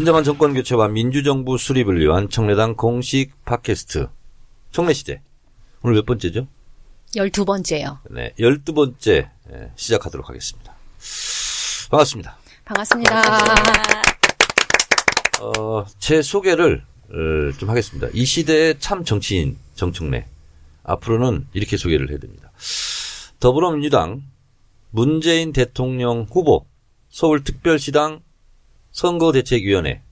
[0.00, 4.08] 진정한 정권 교체와 민주정부 수립을 위한 청래당 공식 팟캐스트
[4.72, 5.20] 청래시대
[5.82, 6.48] 오늘 몇 번째죠?
[7.14, 7.98] 12번째요.
[8.08, 9.28] 네, 12번째
[9.76, 10.74] 시작하도록 하겠습니다.
[11.90, 12.38] 반갑습니다.
[12.64, 13.22] 반갑습니다.
[15.42, 18.08] 어, 제 소개를 어, 좀 하겠습니다.
[18.14, 20.26] 이 시대의 참 정치인 정청래
[20.82, 22.50] 앞으로는 이렇게 소개를 해야 됩니다.
[23.38, 24.22] 더불어민주당
[24.92, 26.64] 문재인 대통령 후보
[27.10, 28.22] 서울특별시당
[28.92, 30.02] 선거대책위원회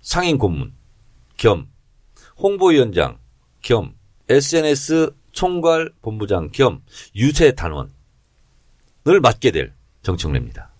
[0.00, 0.72] 상임 고문
[1.36, 1.68] 겸
[2.38, 3.18] 홍보위원장
[3.62, 3.94] 겸
[4.28, 6.82] SNS 총괄 본부장 겸
[7.16, 7.90] 유세 단원을
[9.22, 10.70] 맡게 될 정청래입니다.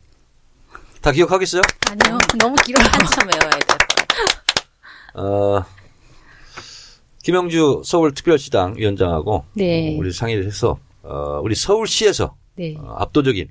[1.01, 1.63] 다 기억하겠어요?
[1.91, 2.87] 아니요, 너무 길어요.
[2.93, 3.85] 한참 외워야 같아요.
[5.15, 5.65] 어,
[7.23, 9.95] 김영주 서울특별시당 위원장하고 네.
[9.95, 12.75] 어, 우리 상의를 해서 어, 우리 서울시에서 네.
[12.79, 13.49] 어, 압도적인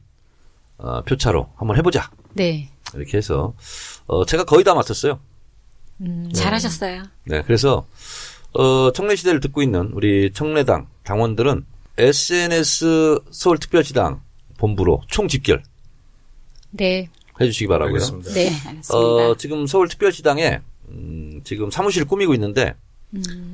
[0.78, 2.70] 어, 표차로 한번 해보자 네.
[2.95, 3.54] 이렇게 해서
[4.08, 5.20] 어, 제가 거의 다 맡았어요.
[6.34, 7.04] 잘하셨어요.
[7.26, 7.88] 네, 그래서
[8.54, 11.66] 어, 청래 시대를 듣고 있는 우리 청래당 당원들은
[11.98, 14.22] SNS 서울특별시당
[14.58, 15.64] 본부로 총 집결
[16.72, 17.10] 네.
[17.40, 17.95] 해주시기 바라고요.
[17.95, 18.32] 알겠습니다.
[18.32, 18.48] 네.
[18.48, 18.95] 알겠습니다.
[18.98, 22.76] 어, 지금 서울특별시당에 음, 지금 사무실 꾸미고 있는데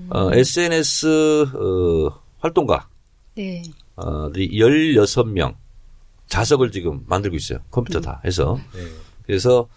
[0.09, 2.87] 어, SNS 어, 활동가
[3.35, 3.63] 네.
[3.95, 5.55] 어, 16명
[6.27, 7.59] 자석을 지금 만들고 있어요.
[7.71, 8.59] 컴퓨터 다 해서.
[8.73, 8.81] 네.
[9.25, 9.67] 그래서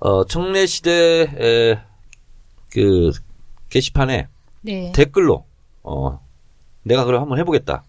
[0.00, 1.26] 어, 청래 시대
[2.70, 3.10] 그
[3.68, 4.28] 게시판에
[4.62, 4.92] 네.
[4.92, 5.46] 댓글로
[5.82, 6.20] 어,
[6.82, 7.84] 내가 그럼 한번 해보겠다.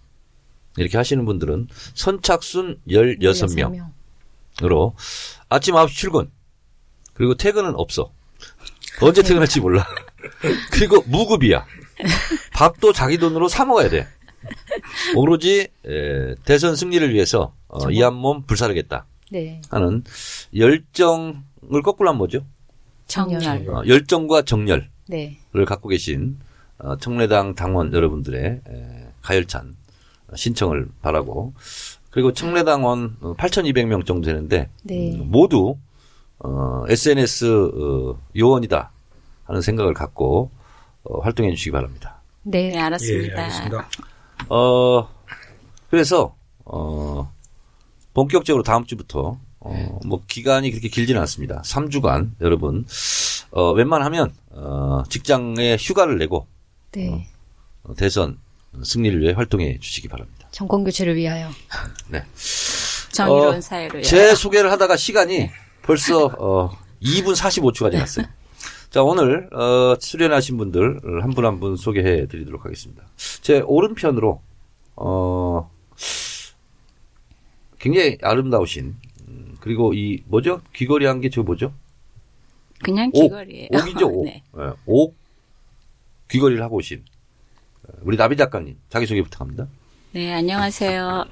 [0.77, 3.91] 이렇게 하시는 분들은 선착순 16명.
[4.63, 4.95] 으로
[5.49, 6.29] 아침 9시 출근
[7.13, 8.11] 그리고 퇴근은 없어
[9.01, 9.87] 언제 퇴근할지 몰라
[10.71, 11.65] 그리고 무급이야
[12.53, 14.07] 밥도 자기 돈으로 사 먹어야 돼
[15.15, 19.61] 오로지 에, 대선 승리를 위해서 어, 이한 몸 불사르겠다 네.
[19.69, 20.03] 하는
[20.55, 21.43] 열정
[21.73, 22.45] 을 거꾸로 하면 뭐죠
[23.07, 23.69] 정렬.
[23.69, 25.37] 어, 열정과 정열을 네.
[25.67, 26.39] 갖고 계신
[26.79, 29.75] 어, 청래당 당원 여러분들의 에, 가열찬
[30.35, 31.53] 신청을 바라고
[32.09, 35.13] 그리고 청래당원 8,200명 정도 되는데 네.
[35.13, 35.77] 음, 모두
[36.39, 38.91] 어, SNS 어, 요원이다
[39.45, 40.49] 하는 생각을 갖고
[41.03, 42.21] 어, 활동해 주시기 바랍니다.
[42.43, 42.75] 네, 네.
[42.75, 43.41] 예, 알았습니다.
[43.41, 43.89] 알겠습니다.
[44.49, 45.07] 어,
[45.89, 46.35] 그래서
[46.65, 47.31] 어,
[48.13, 51.61] 본격적으로 다음 주부터 어, 뭐 기간이 그렇게 길지는 않습니다.
[51.63, 52.85] 3주간 여러분
[53.51, 56.47] 어, 웬만하면 어, 직장에 휴가를 내고
[56.91, 57.27] 네.
[57.83, 58.37] 어, 대선
[58.83, 60.47] 승리를 위해 활동해 주시기 바랍니다.
[60.51, 61.49] 정권 교체를 위하여.
[62.09, 62.23] 네.
[63.11, 64.35] 정의로운 어, 사회를 제 위하여.
[64.35, 65.49] 소개를 하다가 시간이
[65.83, 66.69] 벌써 어
[67.03, 68.25] 2분 45초가 지났어요.
[68.89, 73.03] 자, 오늘 어 출연하신 분들 한분 한 분 소개해 드리도록 하겠습니다.
[73.41, 74.41] 제 오른편으로
[74.95, 75.69] 어
[77.79, 78.99] 굉장히 아름다우신 음,
[79.61, 80.61] 그리고 이 뭐죠?
[80.73, 81.73] 귀걸이 한 게 저 뭐죠?
[82.83, 83.21] 그냥 옥.
[83.23, 83.67] 귀걸이에요.
[83.71, 84.25] 옥 이죠, 옥.
[84.25, 84.43] 네.
[84.57, 85.15] 예, 옥
[86.29, 87.03] 귀걸이를 하고 오신
[87.87, 89.67] 어, 우리 나비 작가님 자기 소개 부탁합니다.
[90.13, 91.25] 네, 안녕하세요.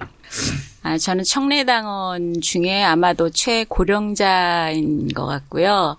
[0.84, 5.98] 아, 저는 청래당원 중에 아마도 최고령자인 것 같고요.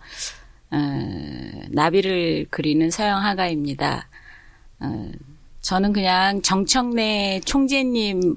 [0.70, 0.76] 어,
[1.70, 4.08] 나비를 그리는 서영 하가입니다.
[4.80, 5.10] 어,
[5.60, 8.36] 저는 그냥 정청래 총재님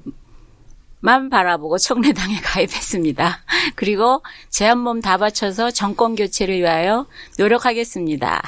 [1.04, 3.38] 만 바라보고 청래당에 가입했습니다.
[3.76, 7.06] 그리고 제 한 몸 다 바쳐서 정권 교체를 위하여
[7.38, 8.42] 노력하겠습니다.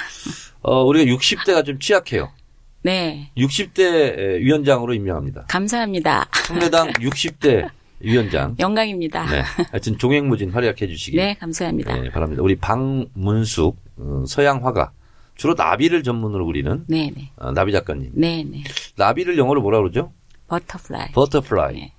[0.62, 2.32] 어 우리가 60대가 좀 취약해요.
[2.80, 5.44] 네, 60대 위원장으로 임명합니다.
[5.48, 6.28] 감사합니다.
[6.46, 7.68] 청래당 60대
[8.00, 8.56] 위원장.
[8.58, 9.26] 영광입니다.
[9.30, 9.42] 네.
[9.70, 11.94] 하여튼 종횡무진 활약해 주시기 네, 감사합니다.
[11.94, 12.42] 네, 바랍니다.
[12.42, 14.92] 우리 방문숙 어, 서양 화가
[15.34, 17.30] 주로 나비를 전문으로 그리는 네, 네.
[17.36, 18.12] 어, 나비 작가님.
[18.14, 18.64] 네, 네.
[18.96, 20.12] 나비를 영어로 뭐라 그러죠?
[20.48, 21.12] butterfly.
[21.12, 21.74] butterfly.
[21.74, 21.92] 네.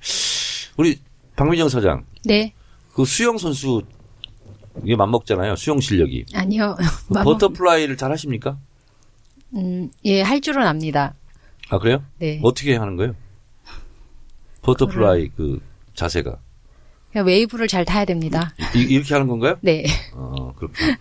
[0.77, 0.99] 우리
[1.35, 2.53] 박미정 사장 네.
[2.93, 3.81] 그 수영 선수
[4.83, 5.55] 이게 맞먹잖아요.
[5.55, 6.25] 수영 실력이.
[6.35, 6.75] 아니요.
[7.07, 8.57] 그 맘- 버터플라이를 잘 하십니까?
[9.55, 11.15] 음, 예, 할 줄은 압니다.
[11.69, 12.03] 아 그래요?
[12.19, 12.39] 네.
[12.43, 13.13] 어떻게 하는 거예요?
[14.61, 15.59] 버터플라이 그
[15.95, 16.37] 자세가
[17.11, 18.53] 그냥 웨이브를 잘 타야 됩니다.
[18.75, 19.57] 이, 이렇게 하는 건가요?
[19.61, 19.85] 네.
[20.13, 20.97] 어 그렇구나.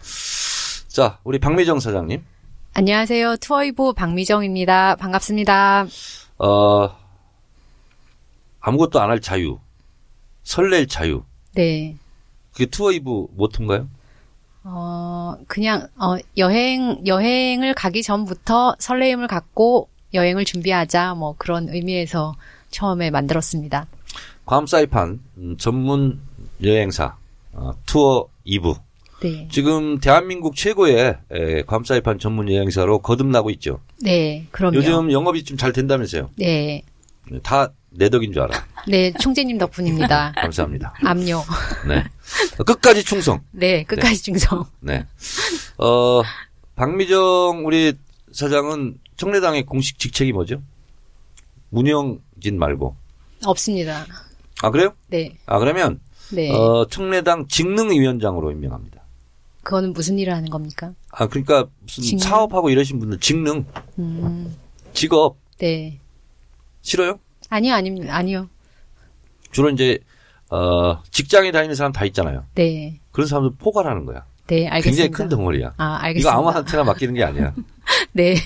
[0.88, 2.22] 자 우리 박미정 사장님.
[2.74, 3.36] 안녕하세요.
[3.38, 4.96] 투어이브 박미정입니다.
[4.96, 5.86] 반갑습니다.
[6.38, 6.90] 어,
[8.60, 9.58] 아무것도 안 할 자유,
[10.50, 11.24] 설렐 자유.
[11.54, 11.96] 네.
[12.52, 13.88] 그게 투어 이브 모토인가요?
[14.64, 22.34] 어, 그냥, 어, 여행, 여행을 가기 전부터 설레임을 갖고 여행을 준비하자, 뭐 그런 의미에서
[22.70, 23.86] 처음에 만들었습니다.
[24.44, 26.20] 괌 사이판 음, 전문
[26.62, 27.16] 여행사
[27.52, 28.74] 어, 투어 이브.
[29.22, 29.48] 네.
[29.50, 33.80] 지금 대한민국 최고의 에, 괌 사이판 전문 여행사로 거듭나고 있죠.
[34.02, 34.76] 네, 그럼요.
[34.76, 36.30] 요즘 영업이 좀 잘 된다면서요.
[36.36, 36.82] 네.
[37.42, 38.64] 다 내 덕인 줄 알아.
[38.88, 40.32] 네, 총재님 덕분입니다.
[40.36, 40.94] 감사합니다.
[41.04, 41.42] 압류.
[41.88, 42.04] 네.
[42.64, 43.40] 끝까지 충성.
[43.52, 44.64] 네, 끝까지 충성.
[44.80, 45.06] 네.
[45.78, 46.22] 어,
[46.76, 47.94] 박미정 우리
[48.32, 50.62] 사장은 청래당의 공식 직책이 뭐죠?
[51.70, 52.96] 운영진 말고.
[53.44, 54.06] 없습니다.
[54.62, 54.94] 아, 그래요?
[55.08, 55.36] 네.
[55.46, 56.00] 아, 그러면,
[56.32, 56.50] 네.
[56.52, 59.02] 어, 청래당 직능위원장으로 임명합니다.
[59.62, 60.92] 그거는 무슨 일을 하는 겁니까?
[61.10, 62.24] 아, 그러니까 무슨 직능?
[62.24, 63.64] 사업하고 이러신 분들 직능,
[63.98, 64.54] 음.
[64.92, 65.98] 직업, 네.
[66.82, 67.18] 싫어요?
[67.48, 68.14] 아니요, 아닙니다.
[68.16, 68.48] 아니요.
[69.52, 69.98] 주로 이제,
[70.50, 72.44] 어, 직장에 다니는 사람 다 있잖아요.
[72.54, 73.00] 네.
[73.12, 74.24] 그런 사람들 포괄하는 거야.
[74.46, 75.02] 네, 알겠습니다.
[75.02, 75.74] 굉장히 큰 덩어리야.
[75.76, 76.36] 아, 이거 알겠습니다.
[76.36, 77.54] 아무한테나 맡기는 게 아니야.
[78.12, 78.36] 네.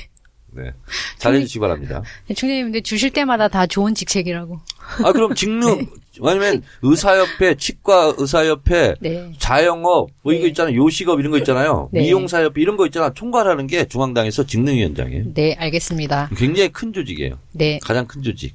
[0.52, 0.72] 네.
[1.18, 2.02] 잘해주시기 바랍니다.
[2.26, 4.58] 총장님, 근데 주실 때마다 다 좋은 직책이라고.
[5.04, 5.86] 아, 그럼 직능,
[6.20, 9.32] 왜냐면 의사협회, 치과 의사협회, 네.
[9.38, 10.48] 자영업, 뭐 이거 네.
[10.48, 10.74] 있잖아요.
[10.76, 11.88] 요식업 이런 거 있잖아요.
[11.92, 12.00] 네.
[12.00, 13.12] 미용사협회 이런 거 있잖아.
[13.12, 15.34] 총괄하는 게 중앙당에서 직능위원장이에요.
[15.34, 16.30] 네, 알겠습니다.
[16.36, 17.38] 굉장히 큰 조직이에요.
[17.52, 17.78] 네.
[17.82, 18.54] 가장 큰 조직.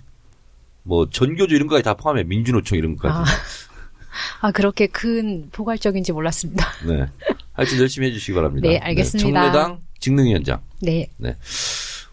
[0.85, 2.23] 뭐 전교조 이런 거까지 다 포함해.
[2.23, 3.31] 민주노총 이런 것까지.
[3.31, 3.35] 아,
[4.47, 6.65] 아, 그렇게 큰 포괄적인지 몰랐습니다.
[6.87, 7.05] 네.
[7.53, 8.67] 하여튼 열심히 해주시기 바랍니다.
[8.67, 9.41] 네, 알겠습니다.
[9.51, 10.61] 청래당 직능위원장.
[10.81, 11.07] 네.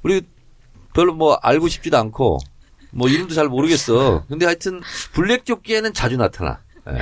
[0.03, 0.23] 우리
[0.95, 2.39] 별로 뭐 알고 싶지도 않고
[2.91, 4.25] 뭐 이름도 잘 모르겠어.
[4.29, 4.81] 근데 하여튼
[5.13, 6.61] 블랙조끼에는 자주 나타나.
[6.89, 6.99] 예.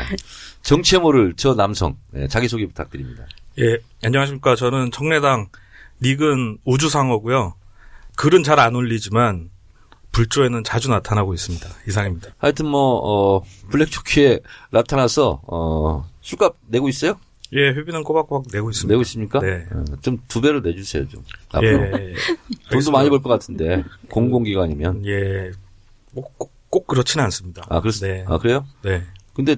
[0.63, 3.25] 정치에 모를 저 남성 예, 자기 소개 부탁드립니다.
[3.59, 4.55] 예, 안녕하십니까.
[4.57, 5.49] 저는 청래당
[6.03, 7.55] 닉은 우주상어고요.
[8.17, 9.50] 글은 잘 안 올리지만
[10.13, 11.69] 불조에는 자주 나타나고 있습니다.
[11.89, 12.31] 이상입니다.
[12.39, 14.41] 하여튼 뭐 어, 블랙조끼에
[14.71, 17.19] 나타나서 어, 술값 내고 있어요?
[17.53, 18.93] 예, 회비는 꼬박꼬박 내고 있습니다.
[18.93, 19.41] 내고 있습니까?
[19.41, 19.67] 네.
[20.03, 21.23] 좀 두 배로 내주세요 좀.
[21.51, 22.15] 앞으로 예.
[22.71, 25.05] 돈도 많이 벌 것 같은데 공공기관이면.
[25.07, 25.51] 예.
[26.13, 27.63] 뭐, 꼭, 꼭 그렇지는 않습니다.
[27.69, 28.25] 아 그렇 네.
[28.29, 28.65] 아 그래요?
[28.83, 29.03] 네.
[29.35, 29.57] 근데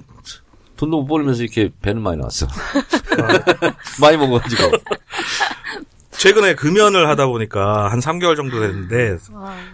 [0.77, 2.47] 돈도 못 벌면서 이렇게 배는 많이 나왔어.
[4.01, 4.71] 많이 먹어가지고.
[6.23, 9.17] 최근에 금연을 하다 보니까 한 3개월 정도 됐는데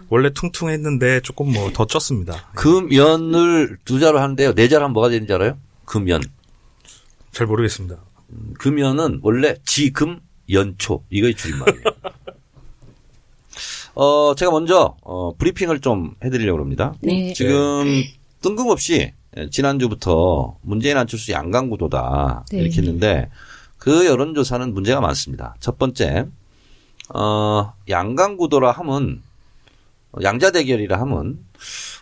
[0.09, 2.37] 원래 퉁퉁했는데 조금 뭐 더 쪘습니다.
[2.55, 4.55] 금연을 두 자로 하는데요.
[4.55, 5.59] 네 자로 하면 뭐가 되는지 알아요?
[5.85, 6.23] 금연.
[7.31, 7.97] 잘 모르겠습니다.
[8.57, 11.83] 금연은 원래 지금 연초 이거의 줄임말이에요.
[13.93, 16.95] 어 제가 먼저 어 브리핑을 좀 해드리려고 합니다.
[17.01, 17.31] 네.
[17.33, 18.01] 지금
[18.41, 19.13] 뜬금없이
[19.51, 22.57] 지난주부터 문재인 안철수 양강구도다 네.
[22.57, 23.29] 이렇게 했는데
[23.77, 25.53] 그 여론조사는 문제가 많습니다.
[25.59, 26.25] 첫 번째
[27.13, 29.21] 어 양강구도라 함은
[30.21, 31.39] 양자 대결이라 함은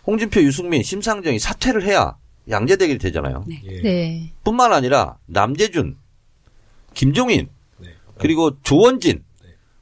[0.06, 2.16] 홍준표, 유승민, 심상정이 사퇴를 해야
[2.48, 3.44] 양자 대결이 되잖아요.
[3.50, 3.82] 예.
[3.82, 4.32] 네.
[4.44, 5.96] 뿐만 아니라 남재준,
[6.94, 7.88] 김종인, 네.
[8.18, 9.22] 그리고 조원진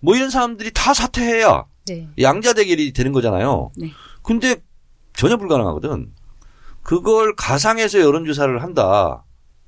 [0.00, 2.08] 뭐 이런 사람들이 다 사퇴해야 네.
[2.20, 3.70] 양자 대결이 되는 거잖아요.
[3.76, 3.93] 네.
[4.23, 4.56] 근데
[5.14, 6.12] 전혀 불가능하거든.
[6.82, 9.25] 그걸 가상해서 여론조사를 한다.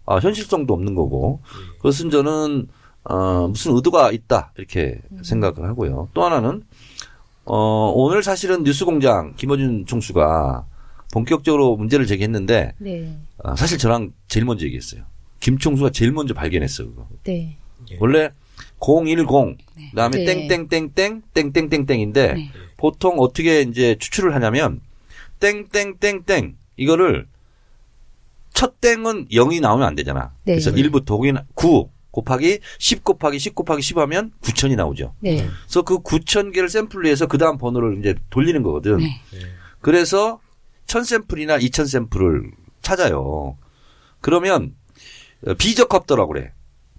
[0.07, 1.43] 아, 현실성도 없는 거고.
[1.79, 2.69] 그것은 저는
[3.09, 6.11] 어, 무슨 의도가 있다 이렇게 생각을 하고요.
[6.13, 6.63] 또 하나는
[7.47, 10.67] 어, 오늘 사실은 뉴스공장 김어준 총수가
[11.13, 13.19] 본격적으로 문제를 제기했는데 네.
[13.43, 15.05] 아, 사실 저랑 제일 먼저 얘기했어요.
[15.41, 17.09] 김 총수가 제일 먼저 발견했어 그거.
[17.25, 17.57] 네.
[17.99, 18.31] 원래
[18.79, 19.27] 010
[19.91, 20.47] 그다음에 네.
[20.49, 22.51] 땡땡땡땡 땡땡땡땡인데 네.
[22.77, 24.83] 보통 어떻게 이제 추출을 하냐면
[25.41, 27.27] 땡땡땡땡 이거를
[28.53, 30.33] 첫 땡은 0이 나오면 안 되잖아.
[30.45, 30.55] 네.
[30.55, 35.15] 그래서 1부터 거기 9 곱하기 10 곱하기 10 곱하기 10 하면 9천이 나오죠.
[35.21, 35.47] 네.
[35.63, 38.99] 그래서 그 9천 개를 샘플로 해서 그 다음 번호를 이제 돌리는 거거든.
[38.99, 39.21] 네.
[39.81, 40.41] 그래서
[40.87, 42.51] 1000 샘플이나 2000 샘플을
[42.83, 43.57] 찾아요.
[44.21, 44.75] 그러면
[45.47, 46.53] 어, 비적합도라고 그래.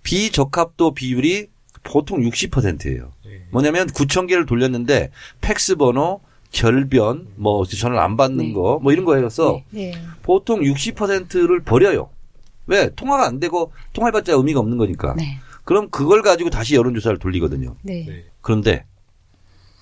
[0.04, 1.48] 비적합도 비율이
[1.84, 3.12] 보통 60%예요.
[3.26, 3.46] 예.
[3.52, 5.12] 뭐냐면 9천 개를 돌렸는데
[5.42, 6.22] 팩스 번호,
[6.52, 8.54] 결변, 뭐 전화를 안 받는 네.
[8.54, 9.94] 거, 뭐 이런 거 해서 네.
[10.24, 12.10] 보통 60%를 버려요.
[12.70, 12.90] 왜?
[12.96, 15.16] 통화가 안 되고 통화해봤자 의미가 없는 거니까.
[15.16, 15.40] 네.
[15.66, 17.76] 그럼 그걸 가지고 다시 여론조사를 돌리거든요.
[17.82, 18.06] 네.
[18.08, 18.26] 네.
[18.42, 18.86] 그런데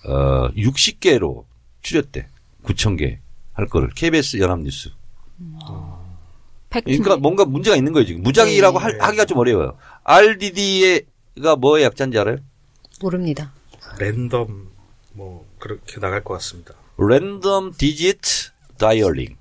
[0.05, 1.43] 어 60개로
[1.81, 2.27] 줄였대.
[2.63, 3.19] 9천 개
[3.53, 4.89] 할 거를 KBS 연합뉴스.
[6.69, 6.85] 팩트.
[6.85, 8.21] 그러니까 뭔가 문제가 있는 거예요 지금.
[8.23, 8.83] 무작위라고 네.
[8.83, 9.77] 할- 하기가 좀 어려워요.
[10.03, 12.37] RDD가 뭐의 약자인지 알아요?
[13.01, 13.51] 모릅니다.
[13.99, 14.69] 랜덤
[15.13, 16.73] 뭐 그렇게 나갈 것 같습니다.
[16.97, 19.35] Random Digit Dialing.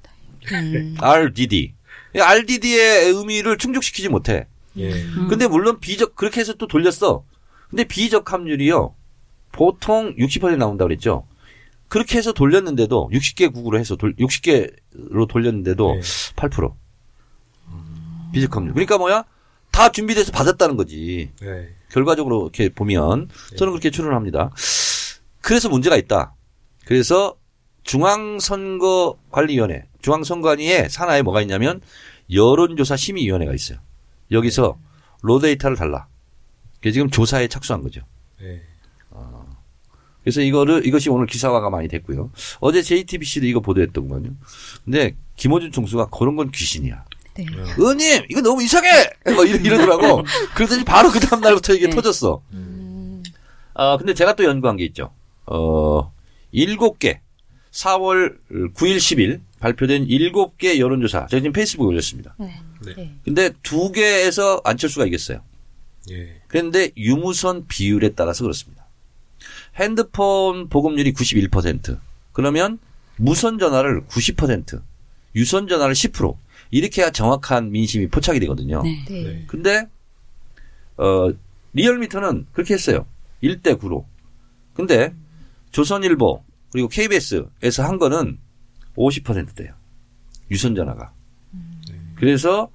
[0.52, 0.96] 음.
[0.98, 1.74] RDD.
[2.20, 4.46] RDD의 의미를 충족시키지 못해.
[4.76, 4.92] 예.
[4.92, 5.28] 음.
[5.28, 7.24] 근데 물론 비적 그렇게 해서 또 돌렸어.
[7.70, 8.94] 근데 비적 합률이요.
[9.52, 11.26] 보통 60% 나온다 그랬죠.
[11.88, 16.00] 그렇게 해서 돌렸는데도 60개 국으로 해서 돌 60개로 돌렸는데도 네.
[16.36, 16.74] 8%.
[18.32, 18.74] 비적합률.
[18.74, 19.24] 그러니까 뭐야?
[19.70, 21.30] 다 준비돼서 받았다는 거지.
[21.40, 21.68] 네.
[21.90, 24.50] 결과적으로 이렇게 보면 저는 그렇게 추론을 합니다.
[25.40, 26.34] 그래서 문제가 있다.
[26.84, 27.36] 그래서
[27.86, 31.80] 중앙선거관리위원회, 중앙선관위에 산하에 뭐가 있냐면
[32.32, 33.78] 여론조사 심의위원회가 있어요.
[34.30, 34.78] 여기서
[35.22, 36.06] 로 데이터를 달라.
[36.74, 38.02] 그게 지금 조사에 착수한 거죠.
[38.40, 38.62] 네.
[40.22, 42.32] 그래서 이거를 이것이 오늘 기사화가 많이 됐고요.
[42.58, 44.30] 어제 JTBC도 이거 보도했더구만요.
[44.84, 47.04] 근데 김호준 총수가 그런 건 귀신이야.
[47.34, 47.46] 네.
[47.78, 48.88] 의원님 이거 너무 이상해
[49.34, 50.24] 뭐 이러, 이러 더라고
[50.54, 51.94] 그러더니 바로 그 다음 날부터 이게 네.
[51.94, 53.22] 터졌어 음,
[53.74, 55.12] 아 근데 제가 또 연구한 게 있죠
[55.44, 56.10] 어
[56.50, 57.20] 일곱 개
[57.76, 58.36] 4월
[58.74, 62.60] 9일 10일 발표된 일곱 개 여론조사 제가 지금 페이스북에 올렸습니다 네.
[62.84, 62.94] 네.
[62.94, 63.14] 네.
[63.24, 65.42] 근데 두 개에서 안철수가 이겼어요
[66.10, 66.40] 예.
[66.46, 68.86] 그런데 유무선 비율에 따라서 그렇습니다
[69.76, 71.98] 핸드폰 보급률이 91%
[72.32, 72.78] 그러면
[73.16, 74.80] 무선 전화를 90%
[75.34, 76.36] 유선 전화를 10%
[76.70, 78.82] 이렇게 해야 정확한 민심이 포착이 되거든요.
[78.82, 79.04] 네.
[79.08, 79.22] 네.
[79.22, 79.44] 네.
[79.46, 79.86] 근데
[80.96, 81.30] 어
[81.74, 83.06] 리얼미터는 그렇게 했어요.
[83.42, 84.04] 1대 9로.
[84.74, 85.14] 근데
[85.70, 86.42] 조선일보
[86.76, 88.36] 그리고 KBS에서 한 거는
[88.98, 89.72] 50%대요.
[90.50, 91.10] 유선 전화가.
[92.16, 92.68] 그래서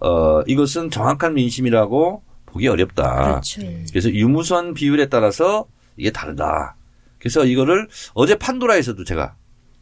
[0.00, 3.26] 어 이것은 정확한 민심이라고 보기 어렵다.
[3.26, 3.60] 그렇죠.
[3.90, 6.74] 그래서 유무선 비율에 따라서 이게 다르다.
[7.20, 9.36] 그래서 이거를 어제 판도라에서도 제가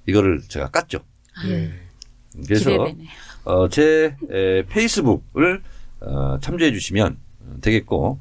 [0.07, 1.03] 이거를 제가 깠죠.
[1.47, 1.73] 예.
[2.45, 3.09] 그래서 기대되네요.
[3.45, 5.63] 어, 제 에, 페이스북을
[6.01, 7.17] 어, 참조해 주시면
[7.63, 8.21] 되겠고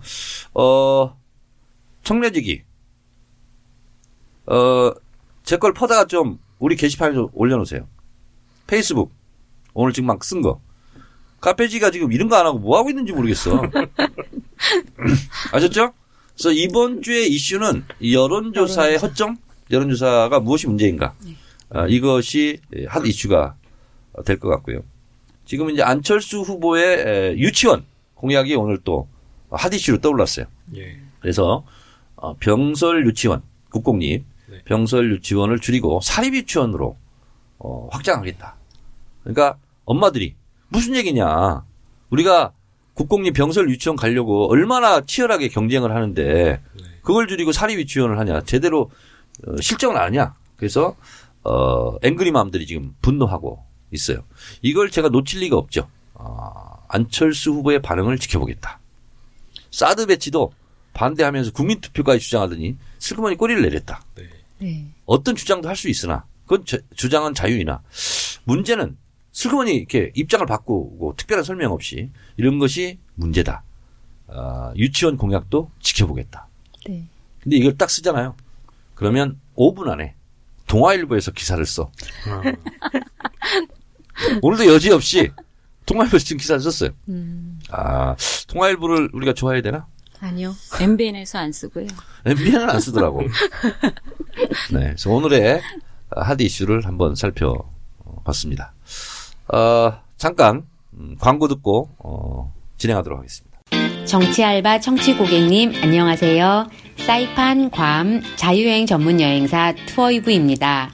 [0.54, 1.18] 어,
[2.06, 2.64] 청래지기
[4.46, 4.94] 어,
[5.44, 7.88] 제 걸 퍼다가 좀 우리 게시판에 좀 올려놓으세요.
[8.68, 9.12] 페이스북
[9.74, 10.62] 오늘 지금 막 쓴 거.
[11.42, 13.62] 카페지가 지금 이런 거 안 하고 뭐 하고 있는지 모르겠어.
[15.52, 15.94] 아셨죠?
[16.36, 19.38] 그래서 이번 주의 이슈는 여론조사의 허점,
[19.70, 21.14] 여론조사가 무엇이 문제인가.
[21.70, 23.56] 아, 이것이 핫 이슈가
[24.26, 24.82] 될 것 같고요.
[25.46, 29.08] 지금 이제 안철수 후보의 에, 유치원 공약이 오늘 또
[29.50, 30.46] 핫 이슈로 떠올랐어요.
[30.78, 30.98] 예.
[31.20, 31.66] 그래서
[32.16, 34.62] 어, 병설 유치원 국공립 네.
[34.66, 36.98] 병설 유치원을 줄이고 사립 유치원으로
[37.60, 38.56] 어, 확장하겠다.
[39.24, 40.36] 그러니까 엄마들이
[40.68, 41.64] 무슨 얘기냐?
[42.10, 42.52] 우리가
[42.94, 46.84] 국공립 병설 유치원 가려고 얼마나 치열하게 경쟁을 하는데 네.
[47.02, 48.42] 그걸 줄이고 사립 유치원을 하냐?
[48.42, 48.92] 제대로
[49.48, 50.36] 어, 실정을 안 하냐?
[50.58, 50.96] 그래서
[51.44, 54.24] 어, 앵그리맘들이 지금 분노하고 있어요.
[54.62, 55.90] 이걸 제가 놓칠 리가 없죠.
[56.14, 58.80] 아, 안철수 후보의 반응을 지켜보겠다.
[59.72, 60.52] 사드 배치도
[60.94, 64.04] 반대하면서 국민투표까지 주장하더니 슬그머니 꼬리를 내렸다.
[64.16, 64.30] 네.
[64.62, 64.88] 네.
[65.06, 67.82] 어떤 주장도 할 수 있으나 그건 저- 주장은 자유이나
[68.44, 68.98] 문제는
[69.32, 73.64] 슬그머니 이렇게 입장을 바꾸고 특별한 설명 없이 이런 것이 문제다.
[74.28, 76.48] 아, 유치원 공약도 지켜보겠다.
[76.88, 77.08] 네.
[77.40, 78.36] 근데 이걸 딱 쓰잖아요.
[78.94, 80.16] 그러면 5분 안에
[80.68, 81.92] 동아일보에서 기사를 써.
[82.28, 82.42] 아,
[84.42, 85.32] 오늘도 여지없이
[85.86, 86.92] 동아일보에서 지금 기사를 썼어요.
[87.10, 88.16] 음, 아,
[88.48, 89.88] 동아일보를 우리가 좋아해야 되나?
[90.22, 90.56] 아니요.
[90.80, 91.88] MBN에서 안 쓰고요.
[92.26, 93.22] MBN은 안 쓰더라고.
[94.72, 94.80] 네.
[94.80, 95.62] 그래서 오늘의
[96.16, 98.74] 핫 이슈를 한번 살펴봤습니다.
[99.48, 100.64] 어, 잠깐,
[100.94, 103.60] 음, 광고 듣고, 어, 진행하도록 하겠습니다.
[104.06, 106.70] 정치 알바 청취 고객님 안녕하세요.
[107.06, 110.92] 사이판 괌 자유여행 전문 여행사 투어이브입니다.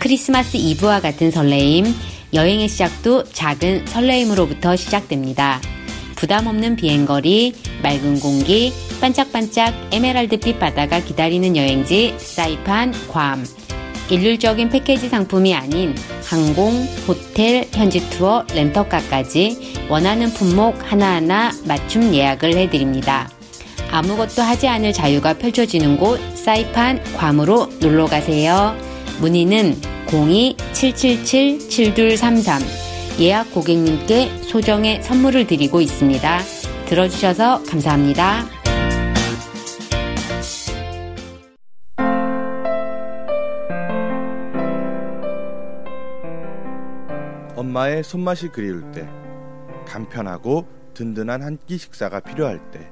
[0.00, 1.86] 크리스마스 이브와 같은 설레임,
[2.34, 5.60] 여행의 시작도 작은 설레임으로부터 시작됩니다.
[6.16, 13.44] 부담 없는 비행거리, 맑은 공기, 반짝반짝 에메랄드빛 바다가 기다리는 여행지 사이판 괌.
[14.08, 15.94] 일률적인 패키지 상품이 아닌
[16.24, 16.72] 항공,
[17.06, 23.28] 호텔, 현지 투어, 렌터카까지 원하는 품목 하나하나 맞춤 예약을 해드립니다.
[23.90, 28.76] 아무것도 하지 않을 자유가 펼쳐지는 곳 사이판 괌으로 놀러 가세요.
[29.20, 32.85] 문의는 02-777-7233
[33.18, 36.38] 예약 고객님께 소정의 선물을 드리고 있습니다.
[36.86, 38.44] 들어주셔서 감사합니다.
[47.56, 49.08] 엄마의 손맛이 그리울 때,
[49.86, 52.90] 간편하고 든든한 한 끼 식사가 필요할 때,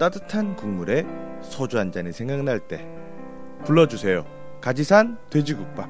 [0.00, 1.04] 따뜻한 국물에
[1.42, 2.86] 소주 한 잔이 생각날 때,
[3.64, 4.24] 불러주세요.
[4.60, 5.88] 가지산 돼지국밥.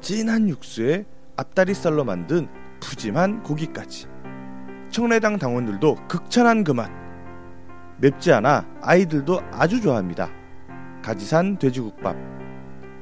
[0.00, 1.04] 진한 육수에
[1.36, 2.48] 앞다리살로 만든
[2.80, 4.06] 푸짐한 고기까지.
[4.90, 6.90] 청래당 당원들도 극찬한 그 맛.
[7.98, 10.28] 맵지 않아 아이들도 아주 좋아합니다.
[11.02, 12.16] 가지산 돼지국밥.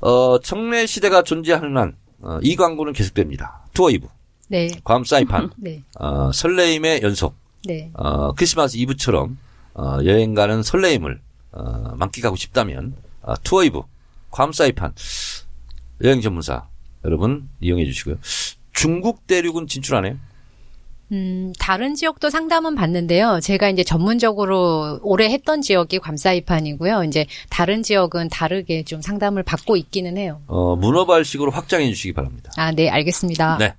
[0.00, 3.62] 어, 청래 시대가 존재하는 한, 어, 이 광고는 계속됩니다.
[3.72, 4.06] 투어 이브,
[4.48, 4.68] 네.
[4.84, 5.82] 괌 사이판, 네.
[5.98, 7.90] 어, 설레임의 연속, 네.
[7.94, 9.38] 어, 크리스마스 이브처럼,
[9.74, 11.20] 어, 여행 가는 설레임을,
[11.52, 13.80] 어, 만끽하고 싶다면, 어, 투어 이브,
[14.30, 14.94] 괌 사이판,
[16.04, 16.68] 여행 전문사,
[17.04, 18.16] 여러분, 이용해 주시고요.
[18.72, 20.16] 중국 대륙은 진출하네요.
[21.12, 23.40] 음, 다른 지역도 상담은 받는데요.
[23.40, 27.04] 제가 이제 전문적으로 오래 했던 지역이 괌사이판이고요.
[27.04, 30.42] 이제 다른 지역은 다르게 좀 상담을 받고 있기는 해요.
[30.46, 32.50] 어, 문어발식으로 확장해 주시기 바랍니다.
[32.56, 33.58] 아, 네, 알겠습니다.
[33.58, 33.74] 네.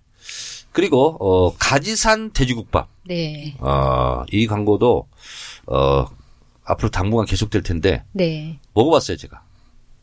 [0.71, 2.88] 그리고 어, 가지산 돼지국밥.
[3.05, 3.55] 네.
[3.59, 5.07] 어, 이 광고도
[5.67, 6.05] 어,
[6.63, 8.59] 앞으로 당분간 계속될 텐데 네.
[8.74, 9.43] 먹어봤어요 제가.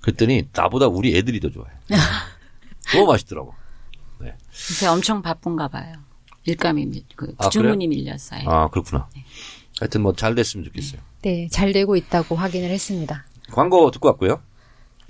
[0.00, 1.70] 그랬더니 나보다 우리 애들이 더 좋아해.
[2.92, 3.54] 너무 맛있더라고.
[4.70, 6.05] 요새 엄청 바쁜가 봐요.
[6.46, 8.48] 일감이 밀, 그 아, 주문이 밀렸어요.
[8.48, 9.08] 아 그렇구나.
[9.80, 11.00] 하여튼 뭐 잘 됐으면 좋겠어요.
[11.22, 13.24] 네, 잘 되고 있다고 확인을 했습니다.
[13.52, 14.40] 광고 듣고 왔고요.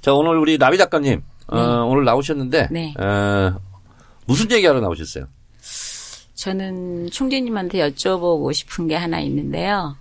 [0.00, 2.94] 자 오늘 우리 나비 작가님 어, 오늘 나오셨는데 네.
[2.98, 3.58] 어,
[4.26, 5.26] 무슨 얘기하러 나오셨어요?
[6.34, 9.96] 저는 총재님한테 여쭤보고 싶은 게 하나 있는데요.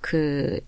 [0.00, 0.60] 그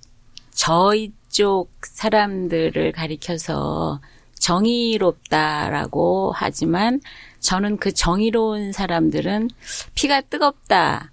[0.52, 4.00] 저희 쪽 사람들을 가리켜서
[4.38, 7.00] 정의롭다라고 하지만
[7.44, 9.50] 저는 그 정의로운 사람들은
[9.94, 11.12] 피가 뜨겁다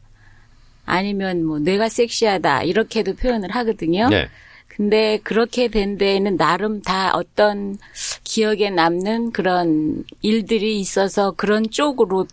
[0.85, 4.07] 아니면 뭐 뇌가 섹시하다 이렇게도 표현을 하거든요.
[4.09, 4.29] 네.
[4.67, 7.77] 근데 그렇게 된 데에는 나름 다 어떤
[8.23, 12.25] 기억에 남는 그런 일들이 있어서 그런 쪽으로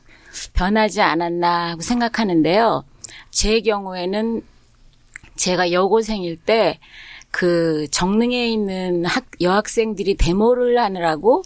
[0.54, 2.84] 변하지 않았나 하고 생각하는데요.
[3.30, 4.42] 제 경우에는
[5.36, 6.78] 제가 여고생일 때
[7.30, 11.42] 그 정릉에 있는 학, 여학생들이 데모를 하느라고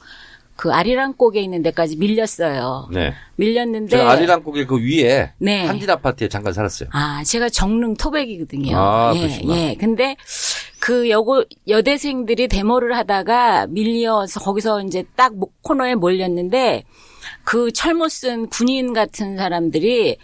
[0.63, 2.89] 그 아리랑곡에 있는 데까지 밀렸어요.
[2.93, 3.13] 네.
[3.35, 5.67] 밀렸는데 제가 아리랑 고개 그 위에 네.
[5.67, 6.89] 한진 아파트에 잠깐 살았어요.
[6.93, 8.77] 아, 제가 정릉 토백이거든요.
[8.79, 9.57] 아, 예, 그러시구나.
[9.59, 9.75] 예.
[9.75, 10.15] 근데
[10.79, 16.85] 그 여고 여대생들이 데모를 하다가 밀려서 거기서 이제 딱 목- 코너에 몰렸는데
[17.43, 20.17] 그 철모 쓴 군인 같은 사람들이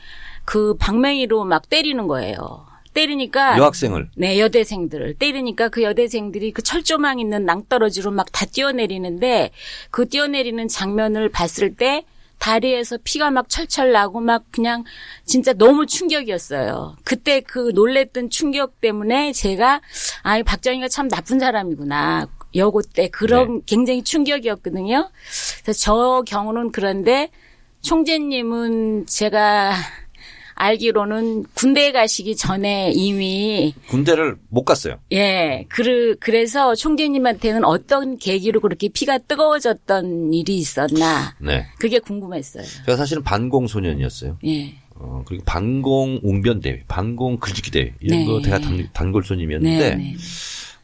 [0.45, 2.68] 그 방맹이로 막 때리는 거예요.
[2.99, 4.11] 때리니까 여학생을.
[4.17, 9.51] 네, 여대생들을 때리니까 그 여대생들이 그 철조망 있는 낭떠러지로 막 다 뛰어내리는데
[9.91, 12.05] 그 뛰어내리는 장면을 봤을 때
[12.39, 14.85] 다리에서 피가 막 철철 나고 막 그냥
[15.25, 16.97] 진짜 너무 충격이었어요.
[17.05, 19.81] 그때 그 놀랬던 충격 때문에 제가
[20.23, 22.29] 아, 박정희가 참 나쁜 사람이구나.
[22.55, 25.11] 여고 때 그런 굉장히 충격이었거든요.
[25.63, 27.31] 그래서 저 경우는 그런데
[27.83, 29.73] 총재님은 제가
[30.59, 34.97] 알기로는 군대에 가시기 전에 이미 군대를 못 갔어요.
[35.13, 41.37] 예, 그, 그래서 총재님한테는 어떤 계기로 그렇게 피가 뜨거워졌던 일이 있었나.
[41.41, 41.67] 네.
[41.79, 42.65] 그게 궁금했어요.
[42.87, 44.39] 제가 사실은 반공 소년이었어요.
[44.47, 44.75] 예.
[44.97, 48.27] 어, 그리고 반공 웅변 대회, 반공 글짓기 대회 이런 네.
[48.27, 50.17] 거 대학 단, 단골 손님이었는데 네, 네,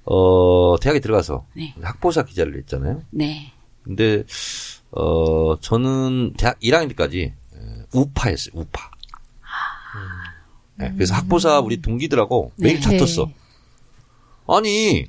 [0.04, 1.74] 어, 대학에 들어가서 네.
[1.82, 3.02] 학보사 기자를 했잖아요.
[3.10, 3.50] 네.
[3.82, 4.22] 근데
[4.92, 7.32] 어, 저는 대학 1학년 때까지
[7.92, 8.52] 우파였어요.
[8.54, 8.90] 우파.
[10.76, 12.82] 네, 그래서 학보사 우리 동기들하고 매일 네.
[12.82, 13.30] 다퉜어.
[14.46, 15.06] 아니,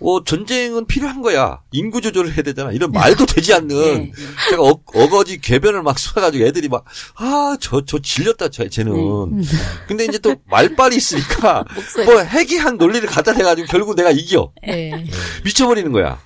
[0.00, 1.60] 어, 전쟁은 필요한 거야.
[1.72, 2.70] 인구 조절을 해야 되잖아.
[2.70, 4.12] 이런 말도 되지 않는.
[4.12, 4.12] 네.
[4.50, 6.84] 제가 어, 어거지 궤변을 막 쏘아가지고 애들이 막,
[7.16, 8.94] 아, 저, 저 질렸다, 저, 쟤는.
[9.88, 11.64] 근데 이제 또 말빨이 있으니까,
[12.06, 14.52] 뭐, 해기한 논리를 갖다 대가지고 결국 내가 이겨.
[14.64, 15.04] 네.
[15.44, 16.20] 미쳐버리는 거야.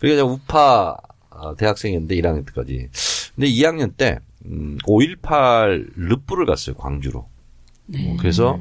[0.00, 0.96] 제가 우파
[1.30, 2.88] 어, 대학생이었는데 1학년 때까지.
[3.34, 7.20] 근데 2학년 때, 음, 5.18 르뿌를 갔어요, 광주로.
[7.20, 8.58] 어, 그래서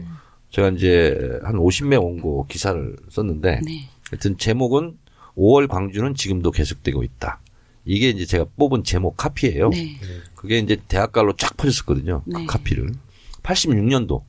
[0.50, 3.90] 제가 이제 한 50매 원고 기사를 썼는데, 네.
[4.10, 4.98] 하여튼 제목은
[5.38, 7.40] 5월 광주는 지금도 계속되고 있다.
[7.86, 9.70] 이게 이제 제가 뽑은 제목 카피예요.
[9.70, 9.98] 네.
[10.36, 12.24] 그게 이제 대학가로 쫙 퍼졌었거든요.
[12.26, 12.46] 그 네.
[12.46, 12.92] 카피를.
[13.44, 14.22] 86년도.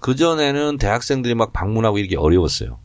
[0.00, 2.78] 그전에는 대학생들이 막 방문하고 이렇게 어려웠어요.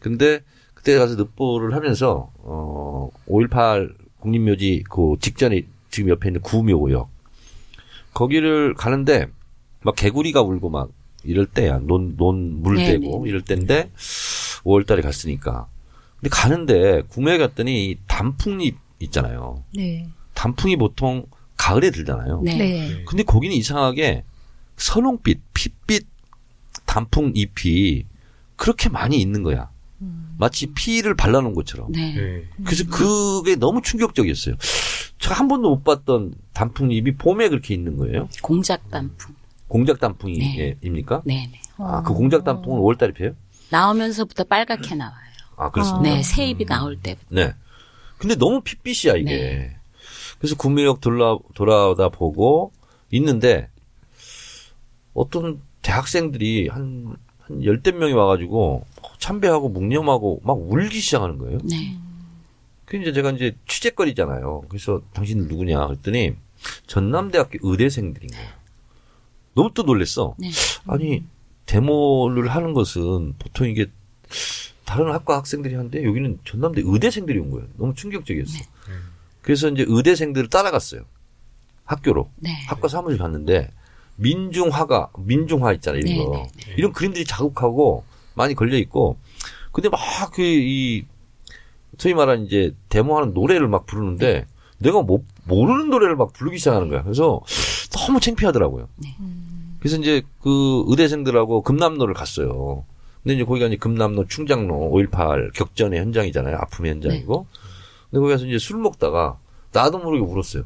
[0.00, 0.40] 근데
[0.74, 5.62] 그때 가서 늑보를 하면서 어, 5.18 국립묘지 그 직전에
[5.94, 7.08] 지금 옆에 있는 구묘구역.
[8.14, 9.28] 거기를 가는데
[9.82, 10.90] 막 개구리가 울고 막
[11.22, 11.78] 이럴 때야.
[11.78, 13.92] 논, 논, 물 네, 대고 이럴 때인데
[14.64, 15.68] 5월 달에 갔으니까.
[16.18, 19.62] 근데 가는데 구매에 갔더니 이 단풍잎 있잖아요.
[19.72, 20.08] 네.
[20.34, 21.26] 단풍이 보통
[21.56, 22.42] 가을에 들잖아요.
[22.42, 22.56] 네.
[22.56, 23.04] 네.
[23.04, 24.24] 근데 거기는 이상하게
[24.76, 26.08] 선홍빛, 핏빛
[26.86, 28.04] 단풍 잎이
[28.56, 29.70] 그렇게 많이 있는 거야.
[30.38, 31.92] 마치 피를 발라놓은 것처럼.
[31.92, 32.12] 네.
[32.14, 32.42] 네.
[32.64, 34.56] 그래서 그게 너무 충격적이었어요.
[35.24, 38.28] 제가 한 번도 못 봤던 단풍잎이 봄에 그렇게 있는 거예요.
[38.42, 39.34] 공작 단풍.
[39.68, 40.58] 공작 단풍이 네.
[40.58, 41.22] 예, 입니까?
[41.24, 41.48] 네.
[41.50, 41.60] 네.
[41.78, 43.32] 아, 그 공작 단풍은 5월 달에 펴요?
[43.70, 45.14] 나오면서부터 빨갛게 나와요.
[45.56, 46.10] 아, 그렇습니다.
[46.10, 46.22] 네.
[46.22, 47.26] 새잎이 나올 때부터.
[47.30, 47.54] 네.
[48.18, 49.24] 근데 너무 핏빛이야, 이게.
[49.24, 49.76] 네.
[50.38, 52.72] 그래서 구미역 돌아, 돌아오다 보고
[53.10, 53.70] 있는데,
[55.14, 58.84] 어떤 대학생들이 한, 한 열댓 명이 와가지고,
[59.18, 61.60] 참배하고 묵념하고 막 울기 시작하는 거예요.
[61.64, 61.96] 네.
[62.84, 64.64] 그 이제 제가 이제 취재거리잖아요.
[64.68, 66.34] 그래서 당신 누구냐 그랬더니
[66.86, 68.48] 전남대학교 의대생들인 거예요.
[69.54, 70.34] 너무 또 놀랬어.
[70.38, 70.50] 네.
[70.86, 71.24] 아니
[71.66, 73.86] 데모를 하는 것은 보통 이게
[74.84, 77.66] 다른 학과 학생들이 하는데 여기는 전남대 의대생들이 온 거예요.
[77.76, 78.58] 너무 충격적이었어.
[78.58, 78.62] 요
[79.40, 81.02] 그래서 이제 의대생들을 따라갔어요.
[81.84, 82.50] 학교로 네.
[82.66, 83.70] 학과 사무실 갔는데
[84.16, 89.18] 민중화가 민중화 있잖아요 이런 네, 거 네, 이런 그림들이 자극하고 많이 걸려 있고
[89.72, 89.98] 근데 막
[90.32, 91.04] 그 이
[91.98, 94.46] 소위 말하는 이제 데모하는 노래를 막 부르는데
[94.78, 97.02] 내가 못 모르는 노래를 막 부르기 시작하는 거야.
[97.02, 97.40] 그래서
[97.90, 98.88] 너무 창피하더라고요.
[98.96, 99.16] 네.
[99.78, 102.84] 그래서 이제 그 의대생들하고 금남로를 갔어요.
[103.22, 106.56] 근데 이제 거기가 이제 금남로 충장로 5.18 격전의 현장이잖아요.
[106.56, 107.46] 아픔의 현장이고.
[108.10, 109.38] 근데 거기 가서 이제 술 먹다가
[109.72, 110.64] 나도 모르게 울었어요.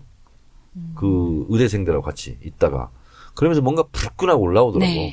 [0.94, 2.90] 그 의대생들하고 같이 있다가.
[3.34, 4.92] 그러면서 뭔가 불끈하고 올라오더라고.
[4.92, 5.12] 네.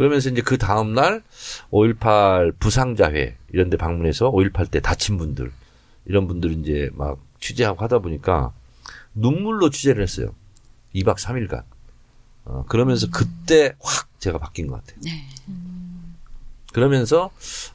[0.00, 1.22] 그러면서 이제 그 다음날
[1.70, 5.52] 5.18 부상자회 이런 데 방문해서 5.18 때 다친 분들
[6.06, 8.54] 이런 분들 이제 막 취재하고 하다 보니까
[9.12, 10.34] 눈물로 취재를 했어요.
[10.94, 11.64] 2박 3일간.
[12.46, 15.02] 어, 그러면서 그때 확 제가 바뀐 것 같아요.
[15.04, 15.26] 네.
[16.72, 17.30] 그러면서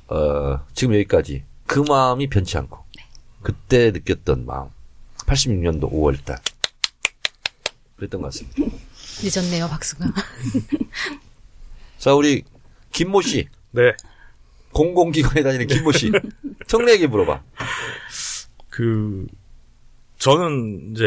[0.08, 2.84] 어, 지금 여기까지 그 마음이 변치 않고
[3.44, 4.70] 그때 느꼈던 마음
[5.28, 6.42] 86년도 5월달
[7.98, 8.64] 그랬던 것 같습니다.
[9.22, 10.06] 늦었네요, 박수가.
[12.06, 12.44] 자 우리
[12.92, 13.92] 김모 씨 네.
[14.72, 16.12] 공공기관에 다니는 김모 씨
[16.68, 17.42] 청래에게 물어봐.
[18.70, 19.26] 그
[20.20, 21.04] 저는 이제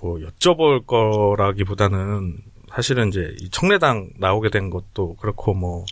[0.00, 2.38] 뭐 여쭤볼 거라기보다는
[2.70, 5.84] 사실은 이제 이 청래당 나오게 된 것도 그렇고 뭐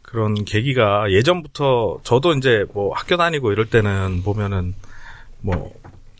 [0.00, 4.74] 그런 계기가 예전부터 저도 이제 뭐 학교 다니고 이럴 때는 보면은
[5.42, 5.70] 뭐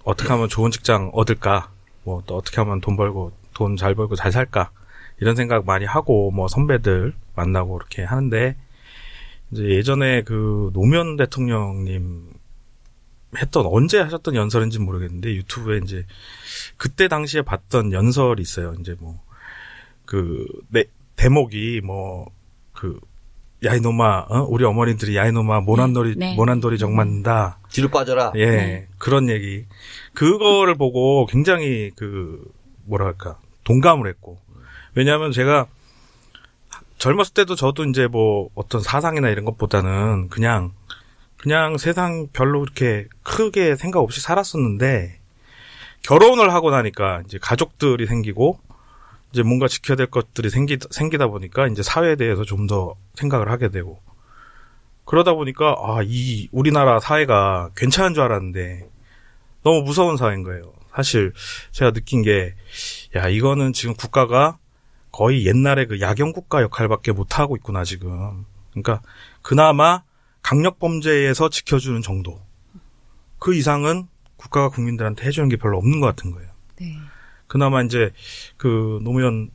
[0.05, 1.71] 어떻게 하면 좋은 직장 얻을까
[2.03, 4.71] 뭐 또 어떻게 하면 돈 벌고 돈 잘 벌고 잘 살까
[5.21, 8.57] 이런 생각 많이 하고 뭐 선배들 만나고 이렇게 하는데
[9.51, 12.33] 이제 예전에 그 노무현 대통령님
[13.39, 16.05] 했던 언제 하셨던 연설인지 모르겠는데 유튜브에 이제
[16.77, 18.75] 그때 당시에 봤던 연설이 있어요.
[18.81, 20.85] 이제 뭐그 네,
[21.17, 23.01] 대목이 뭐그
[23.65, 24.47] 야이노마 어?
[24.49, 26.35] 우리 어머니들이 야이노마 모난돌이 네.
[26.35, 27.61] 모난돌이 정맞는다.
[27.71, 28.33] 뒤로 빠져라.
[28.37, 28.89] 예 네.
[28.99, 29.65] 그런 얘기
[30.13, 32.45] 그거를 보고 굉장히 그
[32.85, 34.39] 뭐랄까 동감을 했고
[34.95, 35.67] 왜냐하면 제가
[36.99, 40.73] 젊었을 때도 저도 이제 뭐 어떤 사상이나 이런 것보다는 그냥
[41.37, 45.19] 그냥 세상 별로 그렇게 크게 생각 없이 살았었는데
[46.03, 48.59] 결혼을 하고 나니까 이제 가족들이 생기고
[49.33, 53.69] 이제 뭔가 지켜야 될 것들이 생기, 생기다 보니까 이제 사회에 대해서 좀 더 생각을 하게
[53.69, 54.01] 되고
[55.05, 58.89] 그러다 보니까 아, 이 우리나라 사회가 괜찮은 줄 알았는데
[59.63, 60.73] 너무 무서운 사회인 거예요.
[60.95, 61.33] 사실
[61.73, 62.55] 제가 느낀 게
[63.17, 64.57] 야, 이거는 지금 국가가
[65.15, 68.45] 거의 옛날에 그 야경 국가 역할밖에 못 하고 있구나 지금.
[68.71, 69.01] 그러니까
[69.43, 70.03] 그나마
[70.43, 72.41] 강력 범죄에서 지켜주는 정도.
[73.39, 76.51] 그 이상은 국가가 국민들한테 해주는 게 별로 없는 것 같은 거예요.
[76.81, 76.97] 네.
[77.47, 78.11] 그나마 이제
[78.57, 79.51] 그 노무현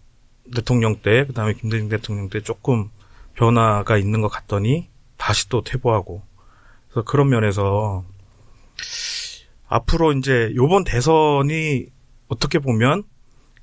[0.56, 2.90] 대통령 때, 그 다음에 김대중 대통령 때 조금
[3.36, 6.24] 변화가 있는 것 같더니 다시 또 퇴보하고.
[6.88, 8.06] 그래서 그런 면에서
[9.68, 11.88] 앞으로 이제 요번 대선이
[12.30, 13.04] 어떻게 보면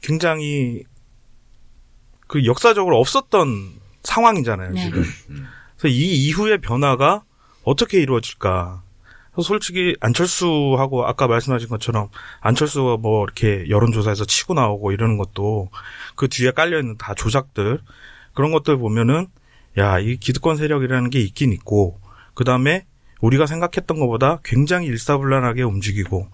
[0.03, 0.85] 굉장히
[2.27, 4.85] 그 역사적으로 없었던 상황이잖아요, 네.
[4.85, 5.05] 지금.
[5.79, 7.23] 그래서 이 이후의 변화가
[7.65, 8.83] 어떻게 이루어질까.
[9.43, 12.09] 솔직히 안철수하고 아까 말씀하신 것처럼
[12.41, 15.69] 안철수가 뭐 이렇게 여론조사에서 치고 나오고 이러는 것도
[16.15, 17.81] 그 뒤에 깔려있는 다 조작들
[18.33, 19.27] 그런 것들 보면은
[19.77, 22.01] 야, 이 기득권 세력이라는 게 있긴 있고
[22.33, 22.87] 그 다음에
[23.21, 26.29] 우리가 생각했던 것보다 굉장히 일사불란하게 움직이고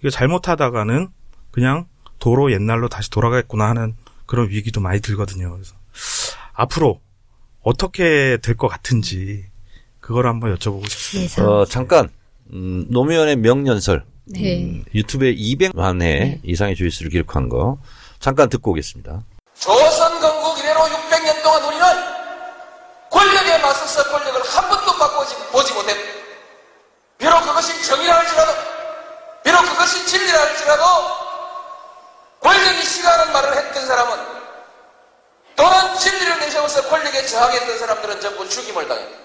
[0.00, 1.08] 이게 잘못하다가는
[1.52, 1.86] 그냥
[2.18, 3.94] 도로 옛날로 다시 돌아가겠구나 하는
[4.30, 5.50] 그런 위기도 많이 들거든요.
[5.50, 5.74] 그래서
[6.52, 7.00] 앞으로
[7.62, 9.44] 어떻게 될 것 같은지
[9.98, 11.44] 그걸 한번 여쭤보고 싶습니다.
[11.44, 12.08] 어, 잠깐
[12.52, 14.62] 음, 노무현의 명연설 네.
[14.62, 17.78] 음, 유튜브에 200만 회 이상의 조회수를 기록한 거
[18.20, 19.20] 잠깐 듣고 오겠습니다.
[19.58, 21.84] 조선 건국 이래로 600년 동안 우리는
[23.10, 26.00] 권력에 맞서서 권력을 한 번도 바꾸지 보지 못했다.
[27.18, 28.52] 비록 그것이 정의라 할지라도,
[29.42, 30.82] 비록 그것이 진리라 할지라도,
[32.40, 34.40] 권력이 싫어하는 말을 했던 사람은,
[35.56, 39.18] 또는 진리를 내세워서 권력에 저항했던 사람들은 전부 죽임을 당했다.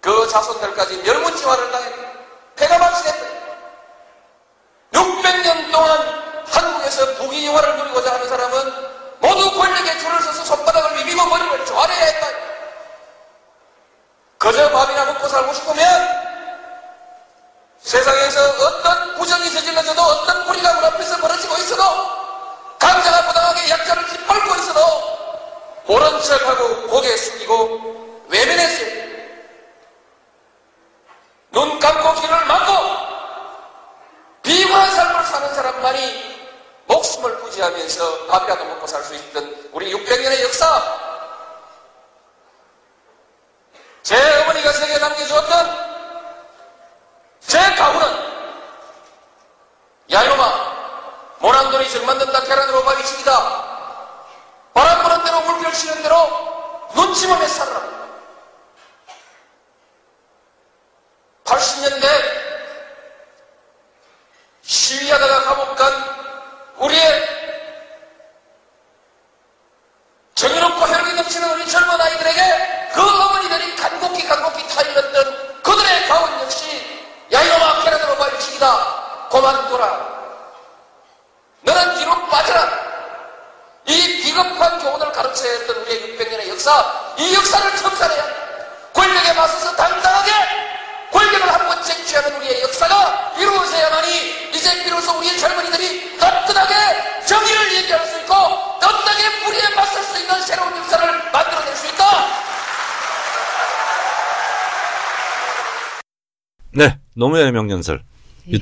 [0.00, 2.02] 그 자손들까지 멸문지화를 당했다.
[2.56, 3.26] 폐가 발생했다.
[4.92, 8.74] 600년 동안 한국에서 부귀영화를 누리고자 하는 사람은
[9.20, 12.26] 모두 권력에 줄을 서서 손바닥을 비비고 머리를 조아려야 했다.
[14.38, 16.22] 그저 밥이나 먹고 살고 싶으면
[17.78, 22.21] 세상에서 어떤 부정이 저질러져도 어떤 불의가 문 앞에서 벌어지고 있어도
[22.82, 24.80] 강자가 부당하게 약자를 짓밟고 있어도
[25.86, 29.02] 모른 척하고 고개 숙이고 외면했어요.
[31.52, 32.72] 눈 감고 귀를 막고
[34.42, 36.32] 비굴한 삶을 사는 사람만이
[36.86, 40.82] 목숨을 부지하면서 밥이라도 먹고 살 수 있던 우리 600년의 역사
[44.02, 45.91] 제 어머니가 세계 남겨주었던
[52.02, 53.72] 열만든다 테란 로마리식이다.
[54.74, 56.16] 바람 부는 대로 물결 치는 대로
[56.94, 57.91] 눈치만 해 살아라.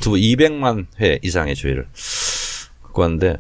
[0.01, 1.87] 유튜브 200만 회 이상의 조회를
[2.83, 3.37] 갖고 왔는데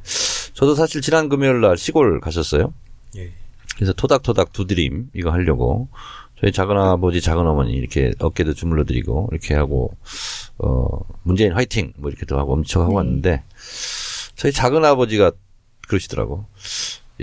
[0.52, 2.74] 저도 사실 지난 금요일 날 시골 가셨어요.
[3.16, 3.32] 예.
[3.76, 5.88] 그래서 토닥토닥 두드림 이거 하려고
[6.38, 9.96] 저희 작은 아버지 작은 어머니 이렇게 어깨도 주물러 드리고 이렇게 하고
[10.58, 13.42] 어 문재인 화이팅 뭐 이렇게도 하고 엄청 하고 왔는데
[14.36, 15.32] 저희 작은 아버지가
[15.88, 16.44] 그러시더라고.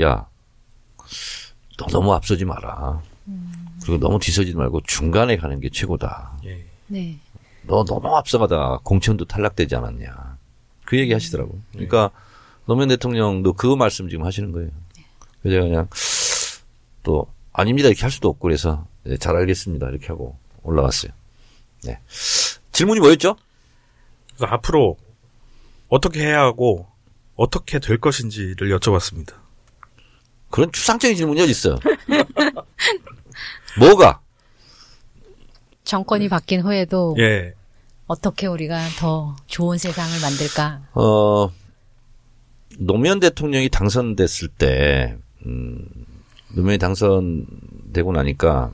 [0.02, 0.28] 야,
[1.78, 3.02] 너 너무 앞서지 마라.
[3.84, 6.40] 그리고 너무 뒤서지 말고 중간에 가는 게 최고다.
[6.46, 6.66] 예.
[6.88, 7.18] 네.
[7.68, 10.38] 너 너무 앞서가다 공천도 탈락되지 않았냐.
[10.86, 11.60] 그 얘기 하시더라고.
[11.72, 12.12] 그러니까
[12.66, 14.70] 노무현 대통령도 그 말씀 지금 하시는 거예요.
[15.42, 15.88] 그래서 그냥
[17.04, 21.12] 또 아닙니다 이렇게 할 수도 없고 그래서 네, 잘 알겠습니다 이렇게 하고 올라갔어요.
[21.84, 22.00] 네.
[22.72, 23.36] 질문이 뭐였죠?
[24.36, 24.98] 그래서 앞으로
[25.90, 26.88] 어떻게 해야 하고
[27.36, 29.34] 어떻게 될 것인지를 여쭤봤습니다.
[30.50, 31.78] 그런 추상적인 질문이 어디 있어요?
[33.80, 34.22] 뭐가?
[35.88, 37.54] 정권이 바뀐 후에도 예.
[38.08, 40.82] 어떻게 우리가 더 좋은 세상을 만들까?
[40.94, 41.50] 어,
[42.78, 45.88] 노무현 대통령이 당선됐을 때, 음,
[46.50, 48.72] 노무현이 당선되고 나니까,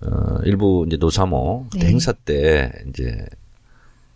[0.00, 1.86] 어, 일부 이제 노사모 네.
[1.86, 3.24] 행사 때 이제,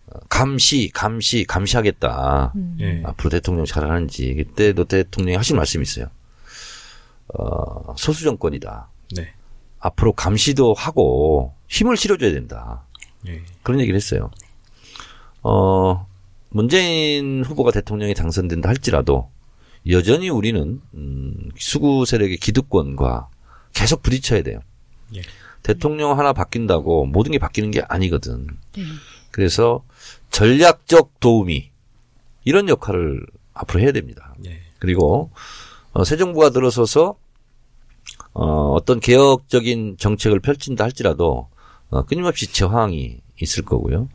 [0.09, 2.55] 어, 감시, 감시, 감시하겠다.
[2.81, 3.03] 예.
[3.05, 4.35] 앞으로 대통령 잘하는지.
[4.35, 6.07] 그때 노 대통령이 하신 말씀이 있어요.
[7.29, 8.89] 어, 소수 정권이다.
[9.15, 9.33] 네.
[9.79, 12.85] 앞으로 감시도 하고 힘을 실어줘야 된다.
[13.27, 13.43] 예.
[13.63, 14.31] 그런 얘기를 했어요.
[15.43, 16.07] 어,
[16.51, 19.31] 문재인 후보가 대통령이 당선된다 할지라도
[19.89, 23.29] 여전히 우리는 음, 수구 세력의 기득권과
[23.73, 24.61] 계속 부딪혀야 돼요.
[25.15, 25.23] 예.
[25.63, 28.47] 대통령 하나 바뀐다고 모든 게 바뀌는 게 아니거든.
[28.77, 28.83] 네.
[29.31, 29.85] 그래서
[30.31, 31.71] 전략적 도우미
[32.45, 34.35] 이런 역할을 앞으로 해야 됩니다.
[34.47, 34.61] 예.
[34.79, 35.31] 그리고
[35.93, 37.17] 어, 새 정부가 들어서서
[38.33, 41.49] 어, 어떤 개혁적인 정책을 펼친다 할지라도
[41.91, 44.09] 어, 끊임없이 저항이 있을 거고요.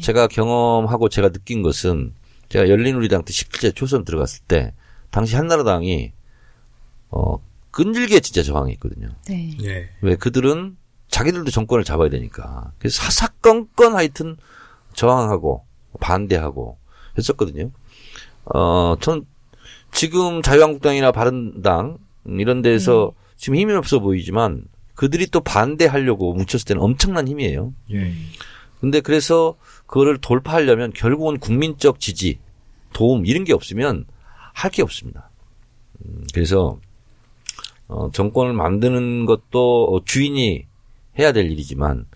[0.00, 2.14] 제가 경험하고 제가 느낀 것은
[2.48, 4.74] 제가 열린우리당 때 17대 초선 들어갔을 때
[5.10, 6.12] 당시 한나라당이
[7.10, 7.36] 어,
[7.70, 9.08] 끈질게 진짜 저항했거든요.
[9.28, 9.56] 네.
[9.62, 9.90] 예.
[10.00, 10.76] 왜 그들은
[11.08, 12.72] 자기들도 정권을 잡아야 되니까.
[12.78, 14.36] 그래서 사사건건 하여튼
[14.94, 15.64] 저항하고
[16.00, 16.78] 반대하고
[17.18, 17.70] 했었거든요.
[18.46, 19.24] 어, 전
[19.92, 24.64] 지금 자유한국당이나 바른당 음, 이런 데서 지금 힘이 없어 보이지만
[25.02, 27.74] 그들이 또 반대하려고 뭉쳤을 때는 엄청난 힘이에요.
[27.92, 28.12] 예.
[28.80, 29.56] 근데 그래서
[29.88, 32.38] 그거를 돌파하려면 결국은 국민적 지지,
[32.92, 34.04] 도움 이런 게 없으면
[34.54, 35.28] 할 게 없습니다.
[36.04, 36.78] 음, 그래서
[37.88, 40.66] 어, 정권을 만드는 것도 어, 주인이
[41.18, 42.06] 해야 될 일이지만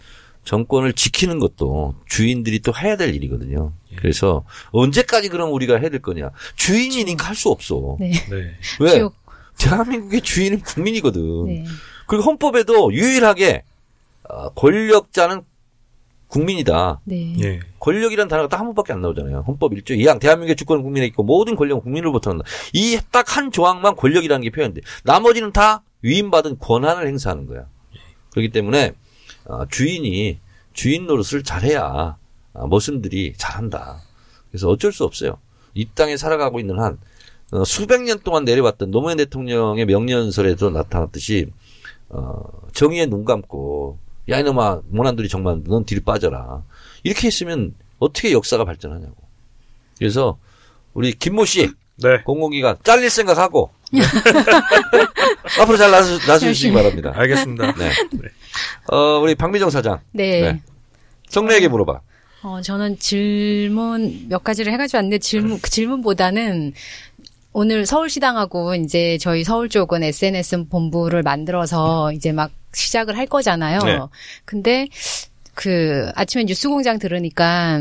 [0.45, 3.73] 정권을 지키는 것도 주인들이 또 해야 될 일이거든요.
[3.97, 6.31] 그래서 언제까지 그럼 우리가 해야 될 거냐?
[6.55, 7.97] 주인이니까 할 수 없어.
[7.99, 8.13] 네.
[8.31, 8.55] 네.
[8.79, 8.91] 왜?
[8.91, 9.17] 지옥.
[9.59, 11.47] 대한민국의 주인은 국민이거든.
[11.47, 11.65] 네.
[12.07, 13.65] 그리고 헌법에도 유일하게
[14.29, 15.43] 어, 권력자는
[16.29, 17.01] 국민이다.
[17.05, 17.35] 네.
[17.41, 17.61] 예.
[17.79, 19.45] 권력이라는 단어가 딱 한 번밖에 안 나오잖아요.
[19.47, 22.45] 헌법 1조 2항 대한민국의 주권은 국민에 있고 모든 권력은 국민으로부터 난다.
[22.73, 24.81] 이 딱 한 조항만 권력이라는 게 표현돼.
[25.05, 27.67] 나머지는 다 위임받은 권한을 행사하는 거야.
[28.33, 28.93] 그렇기 때문에
[29.45, 30.39] 어, 주인이
[30.73, 32.17] 주인 노릇을 잘해야
[32.55, 34.01] 어, 머슴들이 잘한다.
[34.51, 35.39] 그래서 어쩔 수 없어요.
[35.75, 36.99] 이 땅에 살아가고 있는 한
[37.53, 41.53] 어, 수백 년 동안 내려왔던 노무현 대통령의 명년설에도 나타났듯이
[42.09, 42.43] 어,
[42.73, 46.63] 정의에 눈 감고 야 이놈아 모난들이 정말 넌 뒤로 빠져라
[47.03, 49.17] 이렇게 했으면 어떻게 역사가 발전하냐고
[49.99, 50.39] 그래서
[50.95, 52.23] 우리 김모 씨 네.
[52.25, 53.71] 공공기관 잘릴 생각하고
[55.61, 56.73] 앞으로 잘 나서, 나서주시기.
[56.73, 57.73] 바랍니다 알겠습니다.
[57.75, 57.91] 네.
[58.93, 60.41] 어, 우리 박미정 사장 네.
[60.41, 60.63] 네.
[61.29, 62.01] 정례에게 물어봐
[62.43, 66.75] 어, 저는 질문 몇 가지를 해가지고 왔는데 질문, 그 질문보다는
[67.59, 73.79] 오늘 서울시당하고 이제 저희 서울 쪽은 SNS 본부를 만들어서 이제 막 시작을 할 거잖아요.
[73.79, 73.99] 네.
[74.45, 74.87] 근데
[75.55, 77.81] 그 아침에 뉴스공장 들으니까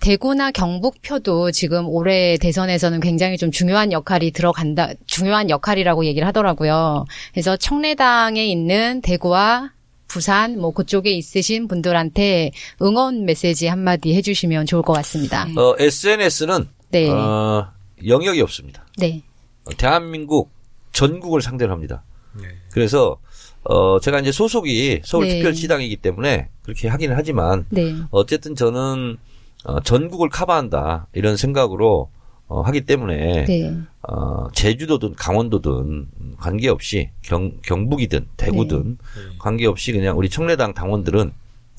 [0.00, 7.04] 대구나 경북표도 지금 올해 대선에서는 굉장히 좀 중요한 역할이 들어간다, 중요한 역할이라고 얘기를 하더라고요.
[7.34, 9.72] 그래서 청래당에 있는 대구와
[10.08, 15.46] 부산 뭐 그쪽에 있으신 분들한테 응원 메시지 한마디 해주시면 좋을 것 같습니다.
[15.54, 17.10] 어, SNS는 네.
[17.10, 17.70] 어,
[18.06, 18.86] 영역이 없습니다.
[18.98, 19.22] 네.
[19.64, 20.50] 어, 대한민국
[20.92, 22.02] 전국을 상대로 합니다.
[22.40, 22.48] 네.
[22.70, 23.18] 그래서
[23.64, 25.02] 어, 제가 이제 소속이 네.
[25.04, 27.94] 서울특별시당이기 때문에 그렇게 하기는 하지만 네.
[28.10, 29.18] 어쨌든 저는
[29.64, 32.10] 어, 전국을 커버한다 이런 생각으로
[32.48, 33.76] 어, 하기 때문에 네.
[34.02, 38.98] 어, 제주도든 강원도든 관계없이 경, 경북이든 대구든
[39.38, 41.32] 관계없이 그냥 우리 청래당 당원들은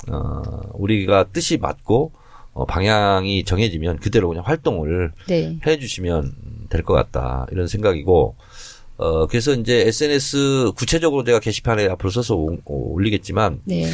[0.09, 0.41] 어,
[0.73, 2.11] 우리가 뜻이 맞고
[2.53, 5.57] 어, 방향이 정해지면 그대로 그냥 활동을 네.
[5.65, 6.33] 해주시면
[6.69, 8.35] 될 것 같다 이런 생각이고
[8.97, 13.85] 어 그래서 이제 SNS 구체적으로 제가 게시판에 앞으로 써서 오- 오- 올리겠지만 네.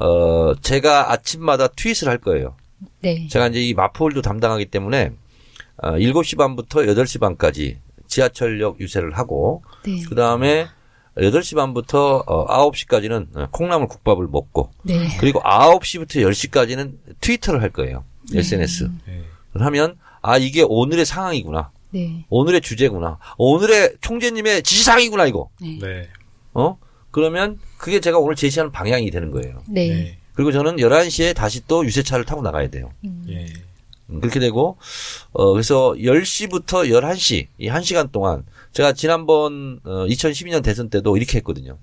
[0.00, 2.56] 어 제가 아침마다 트윗을 할 거예요.
[3.00, 3.26] 네.
[3.28, 5.12] 제가 이제 이 마포홀도 담당하기 때문에
[5.82, 7.78] 어 7시 반부터 8시 반까지
[8.08, 10.02] 지하철역 유세를 하고 네.
[10.08, 10.66] 그다음에
[11.18, 15.08] 8시 반부터 어 9시까지는 콩나물 국밥을 먹고 네.
[15.18, 18.04] 그리고 9시부터 10시까지는 트위터를 할 거예요.
[18.32, 18.90] SNS.
[19.06, 19.24] 네.
[19.54, 21.70] 하면 아 이게 오늘의 상황이구나.
[21.90, 22.24] 네.
[22.28, 23.18] 오늘의 주제구나.
[23.38, 25.48] 오늘의 총재님의 지시사항이구나, 이거.
[25.60, 26.08] 네.
[26.52, 26.76] 어?
[27.10, 29.62] 그러면 그게 제가 오늘 제시하는 방향이 되는 거예요.
[29.68, 29.88] 네.
[29.88, 30.18] 네.
[30.34, 32.90] 그리고 저는 11시에 다시 또 유세차를 타고 나가야 돼요.
[33.28, 33.46] 예.
[34.10, 34.76] 음, 그렇게 되고,
[35.32, 38.44] 어, 그래서 10시부터 11시, 이 1시간 동안,
[38.78, 41.78] 제가 지난번, 어, 2012년 대선 때도 이렇게 했거든요.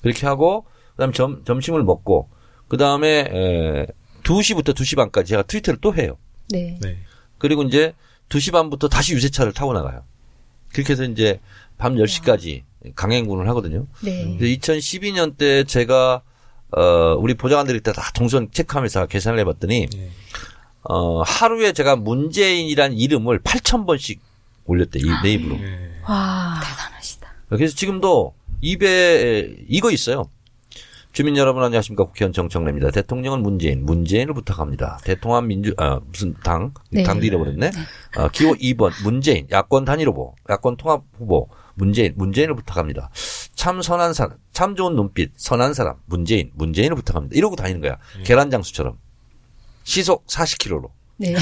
[0.00, 2.30] 그렇게 하고, 그 다음 점, 점심을 먹고,
[2.68, 3.86] 그 다음에, 에,
[4.22, 6.16] 2시부터 2시 반까지 제가 트위터를 또 해요.
[6.48, 6.78] 네.
[6.80, 6.96] 네.
[7.36, 7.92] 그리고 이제
[8.30, 10.04] 2시 반부터 다시 유세차를 타고 나가요.
[10.72, 11.38] 그렇게 해서 이제
[11.76, 12.62] 밤 10시까지
[12.94, 13.86] 강행군을 하거든요.
[14.02, 14.38] 네.
[14.40, 16.22] 2012년 때 제가
[16.70, 20.10] 어 우리 보좌관들이 다 동선 체크하면서 계산을 해봤더니 예.
[20.82, 24.20] 어 하루에 제가 문재인이란 이름을 8천 번씩
[24.66, 25.58] 올렸대 이 네이버로.
[25.62, 25.97] 예.
[26.08, 26.60] 와.
[26.62, 27.28] 대단하시다.
[27.50, 30.30] 그래서 지금도 입에 이거 있어요.
[31.12, 32.90] 주민 여러분 안녕하십니까 국회의원 정청래입니다.
[32.90, 34.98] 대통령은 문재인, 문재인을 부탁합니다.
[35.04, 37.02] 대통합 민주 아 무슨 당 네.
[37.02, 37.70] 당도 잃어버렸네.
[38.18, 43.10] 어, 기호 2번 문재인 야권 단일 후보, 야권 통합 후보 문재인, 문재인을 부탁합니다.
[43.54, 47.36] 참 선한 사람, 참 좋은 눈빛, 선한 사람 문재인, 문재인을 부탁합니다.
[47.36, 47.98] 이러고 다니는 거야.
[48.24, 48.98] 계란 장수처럼
[49.84, 51.34] 시속 40km로 네.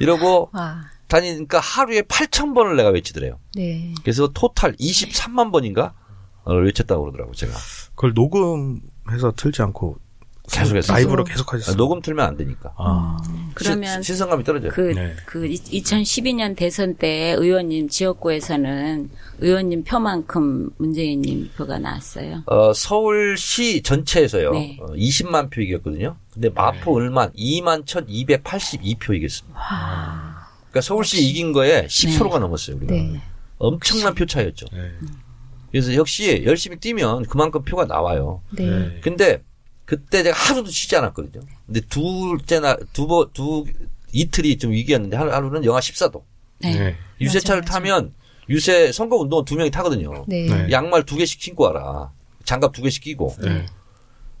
[0.00, 0.91] 이러고 와.
[1.12, 3.38] 다니니까 하루에 8천 번을 내가 외치더래요.
[3.54, 3.94] 네.
[4.02, 5.94] 그래서 토탈 23만 번인가
[6.44, 7.52] 어, 외쳤다고 그러더라고 제가.
[7.94, 9.98] 그걸 녹음해서 틀지 않고
[10.50, 10.92] 계속해서.
[10.92, 11.52] 라이브로 계속.
[11.52, 11.74] 하셨어요.
[11.74, 12.74] 아, 녹음 틀면 안 되니까.
[12.76, 13.16] 아.
[13.54, 14.72] 그러면 신, 선감이 떨어져요.
[14.72, 15.14] 그, 네.
[15.24, 22.42] 그 2012년 대선 때 의원님 지역구에서는 의원님 표만큼 문재인님 표가 나왔어요.
[22.46, 24.50] 어, 서울시 전체에서요.
[24.52, 24.78] 네.
[24.80, 26.16] 어, 20만 표 이겼거든요.
[26.32, 30.31] 근데 마포 을만 2만 1,282표 이겼습니다.
[30.72, 32.76] 그러니까 서울시 이긴 거에 10%가 넘었어요.
[32.76, 32.92] 우리가.
[32.94, 33.20] 네.
[33.58, 34.66] 엄청난 표 차이였죠.
[34.72, 34.90] 네.
[35.70, 38.42] 그래서 역시 열심히 뛰면 그만큼 표가 나와요.
[38.50, 38.64] 네.
[38.64, 39.00] 네.
[39.02, 39.42] 근데
[39.84, 41.44] 그때 제가 하루도 쉬지 않았거든요.
[41.66, 43.66] 근데 둘째 날, 두 번, 두,
[44.12, 46.22] 이틀이 좀 위기였는데 하루, 하루는 영하 14도.
[46.60, 46.74] 네.
[46.74, 46.96] 네.
[47.20, 47.80] 유세차를 맞아, 맞아.
[47.80, 48.14] 타면
[48.48, 50.24] 유세 선거 운동은 두 명이 타거든요.
[50.26, 50.46] 네.
[50.46, 50.70] 네.
[50.70, 52.10] 양말 두 개씩 신고 와라.
[52.44, 53.36] 장갑 두 개씩 끼고.
[53.42, 53.66] 네.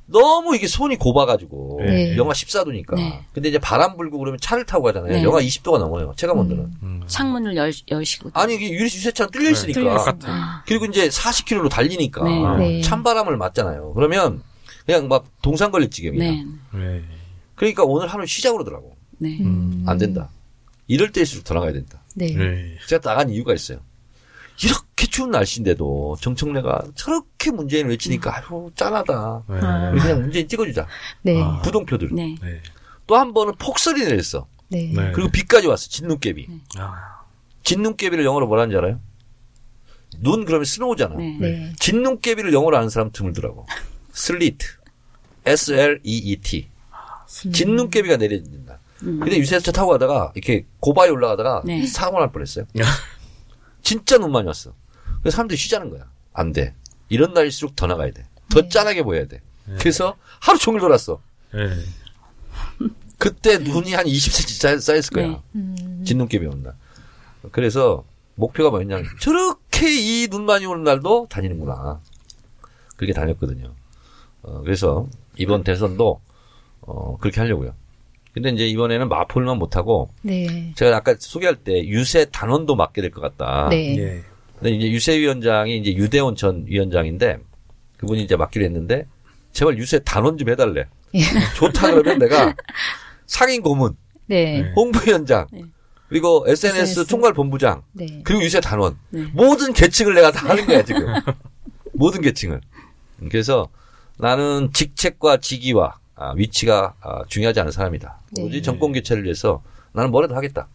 [0.06, 2.16] 너무 이게 손이 곱아가지고 네.
[2.16, 2.96] 영하 14도니까.
[2.96, 3.24] 네.
[3.32, 5.12] 근데 이제 바람 불고 그러면 차를 타고 가잖아요.
[5.12, 5.22] 네.
[5.22, 6.12] 영하 20도가 넘어요.
[6.16, 6.70] 체감 온도는.
[6.82, 7.02] 음.
[7.06, 8.30] 창문을 열, 열시고.
[8.34, 9.80] 아니 이게 유- 유세차는 뚫려 있으니까.
[9.80, 9.96] 있으니까.
[9.98, 10.62] 똑같아.
[10.66, 12.56] 그리고 이제 40km로 달리니까 네.
[12.58, 12.80] 네.
[12.82, 13.92] 찬바람을 맞잖아요.
[13.94, 14.42] 그러면
[14.84, 16.22] 그냥 막 동상 걸릴 지경이야.
[16.30, 16.44] 네.
[16.74, 17.02] 네.
[17.54, 18.96] 그러니까 오늘 하루 쉬자 그러더라고.
[19.18, 19.38] 네.
[19.40, 19.84] 음.
[19.86, 20.28] 안 된다.
[20.88, 22.02] 이럴 때일수록 더 나가야 된다.
[22.16, 22.26] 네.
[22.36, 22.74] 네.
[22.88, 23.78] 제가 나간 이유가 있어요.
[24.64, 29.44] 이렇게 추운 날씨인데도 정청래가 저렇게 문재인을 외치니까 아유 짠하다.
[29.48, 29.56] 네.
[29.92, 30.86] 우리 그냥 문재인 찍어주자.
[31.22, 31.42] 네.
[31.42, 31.60] 아.
[31.62, 32.10] 부동표들.
[32.12, 32.36] 네.
[32.40, 32.60] 네.
[33.06, 34.46] 또한 번은 폭설이 내렸어.
[34.68, 34.92] 네.
[34.94, 35.12] 네.
[35.12, 35.88] 그리고 비까지 왔어.
[35.88, 36.46] 진눈깨비.
[36.78, 37.22] 아.
[37.64, 39.00] 진눈깨비를 영어로 뭐라는지 알아요?
[40.18, 41.16] 눈 그러면 snow잖아.
[41.16, 41.36] 네.
[41.40, 41.72] 네.
[41.78, 43.66] 진눈깨비를 영어로 아는 사람 드물더라고.
[44.12, 44.66] Sleet.
[45.44, 46.68] S-L-E-E-T.
[47.52, 48.78] 진눈깨비가 내려진다.
[48.98, 51.84] 근데 유세차 타고 가다가 이렇게 고바에 올라가다가 네.
[51.86, 52.66] 사고 날 뻔했어요.
[53.82, 54.72] 진짜 눈 많이 왔어.
[55.20, 56.10] 그래서 사람들이 쉬자는 거야.
[56.32, 56.74] 안 돼.
[57.08, 58.26] 이런 날일수록 더 나가야 돼.
[58.50, 59.40] 더 짠하게 보여야 돼.
[59.78, 61.20] 그래서 하루 종일 돌았어.
[61.52, 61.68] 네.
[63.18, 65.42] 그때 눈이 한 20cm 쌓였을 거야.
[65.54, 66.02] 음.
[66.04, 66.74] 진눈깨비 오는 날.
[67.52, 68.04] 그래서
[68.34, 69.88] 목표가 뭐였냐면 저렇게
[70.24, 72.00] 이 눈 많이 오는 날도 다니는구나.
[72.96, 73.74] 그렇게 다녔거든요.
[74.42, 75.06] 어, 그래서
[75.36, 76.20] 이번 대선도
[76.82, 77.74] 어, 그렇게 하려고요.
[78.34, 80.72] 근데 이제 이번에는 마포를만 못하고 네.
[80.74, 83.68] 제가 아까 소개할 때 유세 단원도 맡게 될 것 같다.
[83.70, 83.96] 네.
[83.98, 84.22] 예.
[84.58, 87.38] 근데 이제 유세 위원장이 이제 유대원 전 위원장인데
[87.98, 89.06] 그분이 이제 맡기로 했는데
[89.52, 90.86] 제발 유세 단원 좀 해달래.
[91.14, 91.20] 예.
[91.56, 92.54] 좋다 그러면 내가
[93.26, 94.62] 상임 고문, 네.
[94.62, 94.72] 네.
[94.74, 95.62] 홍보위원장, 네.
[96.08, 97.06] 그리고 SNS, SNS.
[97.08, 98.22] 총괄 본부장, 네.
[98.24, 99.26] 그리고 유세 단원 네.
[99.34, 101.06] 모든 계층을 내가 다 하는 거야 지금
[101.92, 102.60] 모든 계층을.
[103.30, 103.68] 그래서
[104.18, 105.98] 나는 직책과 직위와 아,
[106.36, 108.18] 위치가 아, 중요하지 않은 사람이다.
[108.32, 108.42] 네.
[108.42, 110.68] 오직 정권 교체를 위해서 나는 뭐라도 하겠다.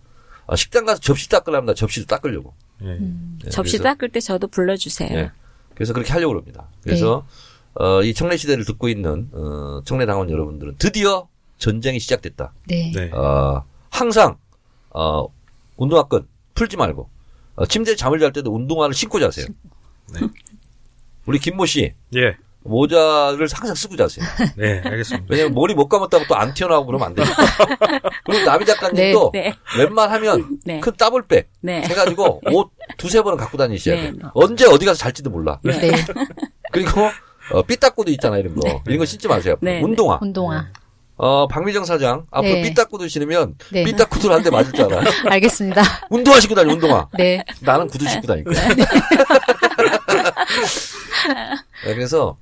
[0.47, 2.53] 아, 식당 가서 접시 닦으려면 나 접시도 닦으려고.
[2.83, 2.95] 예.
[2.99, 5.09] 네, 접시 그래서- 닦을 때 저도 불러주세요.
[5.17, 5.31] 예.
[5.75, 6.67] 그래서 그렇게 하려고 합니다.
[6.81, 7.25] 그래서
[7.75, 11.27] 어, 이 청래 시대를 듣고 있는 어, 청래 당원 여러분들은 드디어
[11.59, 12.53] 전쟁이 시작됐다.
[12.67, 12.91] 네.
[12.95, 13.11] 네.
[13.11, 14.38] 어, 항상
[14.91, 15.27] 어,
[15.75, 17.09] 운동화끈 풀지 말고
[17.55, 19.45] 어, 침대에 잠을 잘 때도 운동화를 신고 자세요.
[20.13, 20.21] 네.
[21.25, 22.38] 우리 김모 씨 예.
[22.64, 24.26] 모자를 항상 쓰고 자세요.
[24.58, 25.28] 네, 알겠습니다.
[25.30, 27.36] 왜냐면 머리 못 감았다고 또 안 튀어나오고 그러면 안 되니까.
[28.26, 30.80] 그리고 나비 작가님도 네, 웬만하면 네.
[30.82, 31.82] 큰 따블백 네.
[31.82, 34.12] 해가지고 옷 두세 번은 갖고 다니셔야 네.
[34.12, 34.32] 돼요.
[34.34, 35.60] 언제 어디 가서 잘지도 몰라.
[35.64, 35.91] 네.
[36.72, 37.10] 그리고
[37.51, 38.82] 어, 삐딱구도 있잖아 이런 거.
[38.86, 39.55] 이런 거 신지 마세요.
[39.62, 39.82] 네.
[39.82, 40.20] 운동화.
[40.22, 40.66] 운동화.
[41.16, 42.62] 어, 박미정 사장 앞으로 네.
[42.64, 43.84] 삐딱구도 신으면 네.
[43.86, 45.10] 삐딱구들 한대 맞을 줄 알아.
[45.30, 45.82] 알겠습니다.
[46.12, 47.08] 운동화 신고 다니 운동화.
[47.18, 47.43] 네.
[47.62, 48.68] 나는 구두 신고 다닐 거야.
[51.86, 52.38] 네, 그래서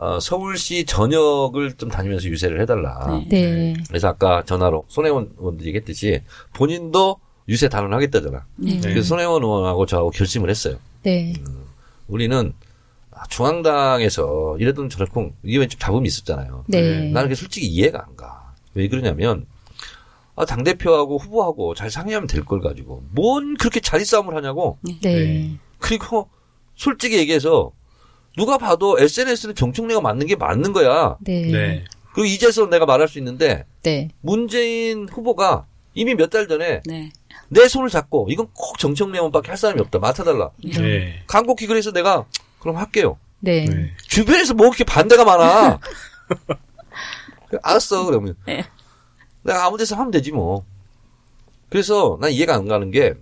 [0.00, 3.20] 어, 서울시 전역을 좀 다니면서 유세를 해달라.
[3.28, 3.74] 네.
[3.88, 6.22] 그래서 아까 전화로 손혜원 의원도 얘기했듯이
[6.54, 7.18] 본인도
[7.48, 8.46] 유세 단언하겠다잖아.
[8.56, 8.80] 네.
[8.80, 10.76] 그래서 손혜원 의원하고 저하고 결심을 했어요.
[11.02, 11.32] 네.
[12.06, 12.52] 우리는
[13.28, 16.64] 중앙당에서 이래도 저렇고 이게 좀 잡음이 있었잖아요.
[16.68, 17.10] 네.
[17.10, 18.52] 나는 그게 솔직히 이해가 안 가.
[18.74, 19.46] 왜 그러냐면
[20.36, 24.78] 아, 당 대표하고 후보하고 잘 상의하면 될 걸 가지고 뭔 그렇게 자리 싸움을 하냐고.
[25.02, 25.56] 네.
[25.78, 26.28] 그리고
[26.76, 27.72] 솔직히 얘기해서
[28.38, 31.16] 누가 봐도 SNS는 정청래가 맞는 게 맞는 거야.
[31.20, 31.42] 네.
[31.50, 31.84] 네.
[32.14, 34.08] 그리고 이제서 내가 말할 수 있는데 네.
[34.20, 37.10] 문재인 후보가 이미 몇 달 전에 네.
[37.48, 39.98] 내 손을 잡고 이건 꼭 정청래원밖에 할 사람이 없다.
[39.98, 40.50] 맡아달라.
[40.62, 41.22] 네.
[41.26, 42.26] 간곡히 그래서 내가
[42.60, 43.18] 그럼 할게요.
[43.40, 43.64] 네.
[43.64, 43.90] 네.
[44.06, 45.80] 주변에서 뭐 이렇게 반대가 많아.
[47.62, 48.36] 알았어, 그러면.
[48.46, 48.64] 네.
[49.42, 50.64] 내가 아무 데서 하면 되지, 뭐.
[51.70, 53.14] 그래서 난 이해가 안 가는 게,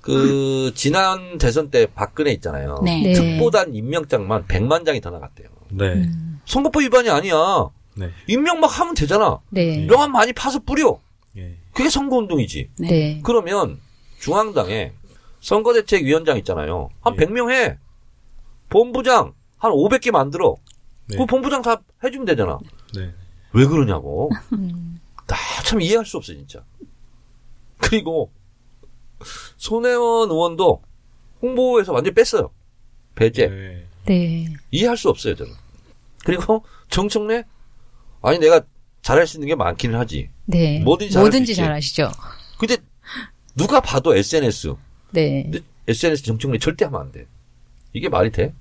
[0.00, 2.80] 그, 지난 대선 때 박근혜 있잖아요.
[2.84, 3.02] 네.
[3.02, 3.12] 네.
[3.12, 5.48] 특보단 임명장만 100만 장이 더 나갔대요.
[5.70, 6.08] 네.
[6.46, 7.34] 선거법 위반이 아니야.
[7.94, 8.10] 네.
[8.26, 9.40] 임명 막 하면 되잖아.
[9.50, 9.86] 네.
[9.86, 10.98] 명함 많이 파서 뿌려.
[11.36, 11.56] 예.
[11.72, 12.70] 그게 선거운동이지.
[12.78, 13.20] 네.
[13.24, 13.78] 그러면
[14.20, 14.92] 중앙당에
[15.40, 16.90] 선거대책위원장 있잖아요.
[17.00, 17.26] 한 네.
[17.26, 17.78] 100명 해.
[18.68, 20.56] 본부장 한 500개 만들어.
[21.06, 21.16] 네.
[21.16, 22.58] 그 본부장 다 해주면 되잖아.
[22.94, 23.12] 네.
[23.52, 24.30] 왜 그러냐고.
[24.52, 25.00] 음.
[25.26, 26.64] 나참 이해할 수 없어, 진짜.
[27.78, 28.30] 그리고,
[29.56, 30.82] 손혜원 의원도
[31.42, 32.50] 홍보에서 완전히 뺐어요.
[33.14, 33.48] 배제.
[33.48, 33.86] 네.
[34.06, 34.46] 네.
[34.70, 35.52] 이해할 수 없어요, 저는.
[36.24, 37.44] 그리고 정청래?
[38.22, 38.62] 아니, 내가
[39.02, 40.30] 잘할 수 있는 게 많기는 하지.
[40.46, 40.80] 네.
[40.80, 41.54] 뭐든지 잘할 수 뭐든지.
[41.54, 42.10] 잘하시죠.
[42.58, 42.76] 근데,
[43.54, 44.74] 누가 봐도 SNS.
[45.10, 45.42] 네.
[45.44, 47.26] 근데 SNS 정청래 절대 하면 안 돼.
[47.92, 48.54] 이게 말이 돼?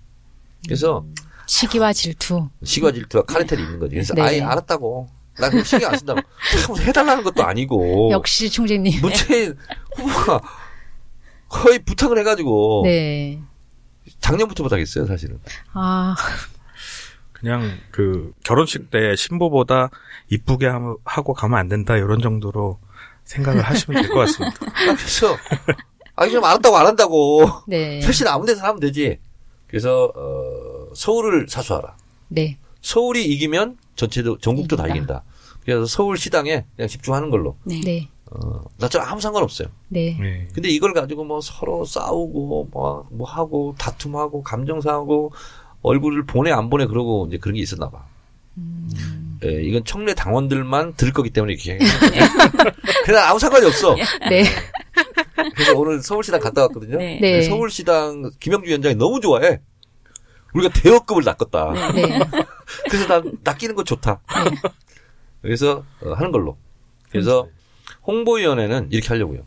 [0.66, 1.05] 그래서,
[1.45, 2.49] 시기와 질투.
[2.64, 3.95] 시과 질투와 카르텔이 있는 거지.
[3.95, 4.22] 그래서, 네.
[4.22, 5.10] 아예 알았다고.
[5.39, 6.21] 나 그거 신경 안 쓴다고.
[6.65, 8.09] 참 해달라는 것도 아니고.
[8.11, 9.01] 역시 총재님.
[9.01, 9.55] 문재인
[9.95, 10.41] 후보가
[11.49, 13.39] 거의 부탁을 해가지고 네.
[14.19, 15.39] 작년부터 부탁했어요 사실은.
[15.73, 16.15] 아,
[17.33, 19.89] 그냥 그 결혼식 때 신부보다
[20.29, 22.79] 이쁘게 함- 하고 가면 안 된다 이런 정도로
[23.25, 24.57] 생각을 하시면 될 것 같습니다.
[24.97, 25.38] 그래서
[26.15, 28.01] 아니 좀 알았다고 안 한다고 네.
[28.01, 29.19] 사실 아무 데서 하면 되지.
[29.67, 31.95] 그래서 어, 서울을 사수하라.
[32.29, 32.57] 네.
[32.81, 34.95] 서울이 이기면 전체도 전국도 다 이긴다.
[34.95, 35.23] 이긴다.
[35.65, 37.57] 그래서 서울 시당에 그냥 집중하는 걸로.
[37.65, 37.81] 네.
[37.83, 38.07] 네.
[38.31, 39.67] 어, 나저 아무 상관없어요.
[39.89, 40.17] 네.
[40.19, 40.47] 네.
[40.53, 45.33] 근데 이걸 가지고 뭐 서로 싸우고 뭐, 뭐 하고 다툼하고 감정 상하고
[45.81, 48.05] 얼굴을 보내 안 보내 그러고 이제 그런 게 있었나 봐.
[49.45, 51.77] 예, 이건 청래 당원들만 들을 거기 때문에 이렇게.
[53.05, 53.95] 그냥 아무 상관이 없어.
[54.29, 54.43] 네.
[55.55, 56.97] 그래서 오늘 서울시당 갔다 왔거든요.
[56.97, 57.19] 네.
[57.21, 57.41] 네.
[57.43, 59.59] 서울시당 김영주 위원장이 너무 좋아해.
[60.53, 61.91] 우리가 대여급을 낚았다.
[61.93, 62.19] 네.
[62.89, 64.22] 그래서 난 낚이는 거 좋다.
[65.41, 66.57] 그래서 어, 하는 걸로.
[67.09, 67.47] 그래서
[68.05, 69.45] 홍보위원회는 이렇게 하려고요.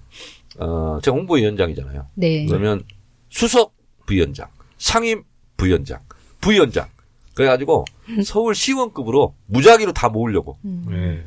[0.58, 2.06] 어, 제가 홍보위원장이잖아요.
[2.14, 2.46] 네.
[2.46, 2.84] 그러면
[3.28, 3.74] 수석
[4.06, 4.48] 부위원장,
[4.78, 5.24] 상임
[5.56, 6.00] 부위원장,
[6.40, 6.88] 부위원장.
[7.34, 7.84] 그래가지고
[8.24, 10.58] 서울 시원급으로 무작위로 다 모으려고.
[10.62, 11.24] 네.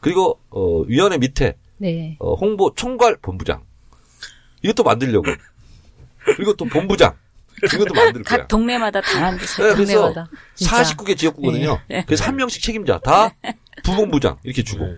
[0.00, 2.16] 그리고 어, 위원회 밑에 네.
[2.20, 3.64] 어, 홍보 총괄 본부장.
[4.62, 5.26] 이것도 만들려고.
[6.36, 7.16] 그리고 또 본부장.
[7.62, 8.38] 이것도 만들 거야.
[8.38, 9.68] 각 동네마다 다 만드세요.
[9.68, 10.30] 네, 그래서 동네마다.
[10.54, 10.82] 진짜.
[10.82, 11.80] 49개 지역구거든요.
[11.88, 12.04] 네.
[12.06, 12.98] 그래서 한 명씩 책임자.
[13.00, 13.34] 다
[13.84, 14.86] 부본부장 이렇게 주고.
[14.86, 14.94] 네.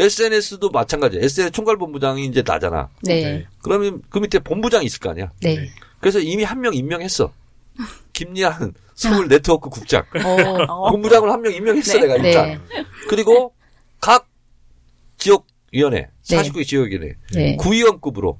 [0.00, 1.18] SNS도 마찬가지.
[1.18, 2.88] SNS 총괄본부장이 이제 나잖아.
[3.02, 3.46] 네.
[3.62, 5.30] 그러면 그 밑에 본부장이 있을 거 아니야.
[5.40, 5.68] 네.
[6.00, 7.32] 그래서 이미 한 명 임명했어.
[8.12, 10.04] 김리한 서울 네트워크 국장.
[10.24, 10.90] 어.
[10.90, 12.00] 본부장을 한 명 임명했어 네.
[12.06, 12.46] 내가 일단.
[12.68, 12.84] 네.
[13.08, 13.54] 그리고
[14.00, 14.28] 각
[15.16, 16.36] 지역 위원회, 네.
[16.42, 17.56] 49개 지역위원회, 네.
[17.56, 18.38] 구의원급으로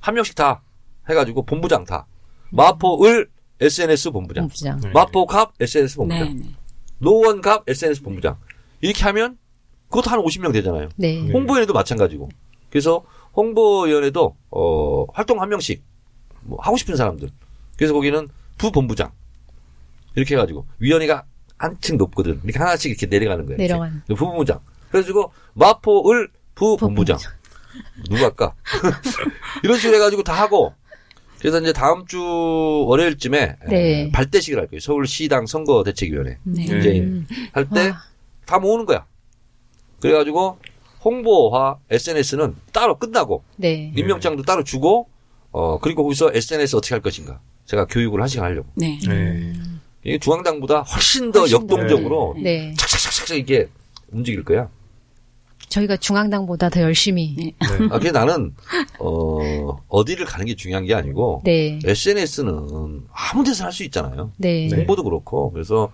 [0.00, 0.62] 한 명씩 다
[1.08, 2.06] 해가지고 본부장 다.
[2.50, 3.28] 마포을
[3.60, 4.80] SNS 본부장, 본부장.
[4.80, 4.90] 네.
[4.90, 6.50] 마포갑 SNS 본부장, 네, 네.
[6.98, 8.36] 노원갑 SNS 본부장.
[8.80, 9.38] 이렇게 하면
[9.88, 10.88] 그것도 한 50명 되잖아요.
[10.96, 11.20] 네.
[11.20, 12.28] 홍보위원회도 마찬가지고.
[12.70, 13.04] 그래서
[13.36, 15.82] 홍보위원회도 어, 활동 한 명씩
[16.42, 17.28] 뭐 하고 싶은 사람들.
[17.76, 18.28] 그래서 거기는
[18.58, 19.12] 부본부장.
[20.14, 21.24] 이렇게 해가지고 위원회가
[21.58, 22.40] 한층 높거든.
[22.44, 23.58] 이렇게 하나씩 이렇게 내려가는 거예요.
[23.58, 24.02] 내려가는.
[24.08, 24.14] 이렇게.
[24.24, 24.60] 부부장.
[24.90, 27.18] 그래가지고 마포을 부본부장.
[28.08, 28.54] 누가 할까?
[29.62, 30.74] 이런 식으로 해가지고 다 하고
[31.38, 32.20] 그래서 이제 다음 주
[32.86, 34.10] 월요일쯤에 네.
[34.12, 34.80] 발대식을 할 거예요.
[34.80, 36.66] 서울시당 선거대책위원회 네.
[36.66, 38.02] 문재인 할때 와.
[38.46, 39.06] 다 모으는 거야.
[40.00, 40.58] 그래가지고
[41.04, 43.92] 홍보와 SNS는 따로 끝나고 네.
[43.96, 45.08] 임명장도 따로 주고
[45.52, 48.98] 어 그리고 거기서 SNS 어떻게 할 것인가 제가 교육을 한 시간 하려고 네.
[49.06, 49.52] 네.
[50.04, 52.74] 이게 중앙당보다 훨씬 더 훨씬 역동적으로 네.
[52.76, 53.68] 착착착착 이게
[54.10, 54.68] 움직일 거야.
[55.68, 57.34] 저희가 중앙당보다 더 열심히.
[57.36, 57.54] 네.
[57.90, 58.54] 아, 그래 나는
[58.98, 61.78] 어 어디를 가는 게 중요한 게 아니고 네.
[61.84, 64.32] SNS는 아무 데서 할 수 있잖아요.
[64.36, 64.68] 네.
[64.70, 64.76] 네.
[64.76, 65.92] 홍보도 그렇고 그래서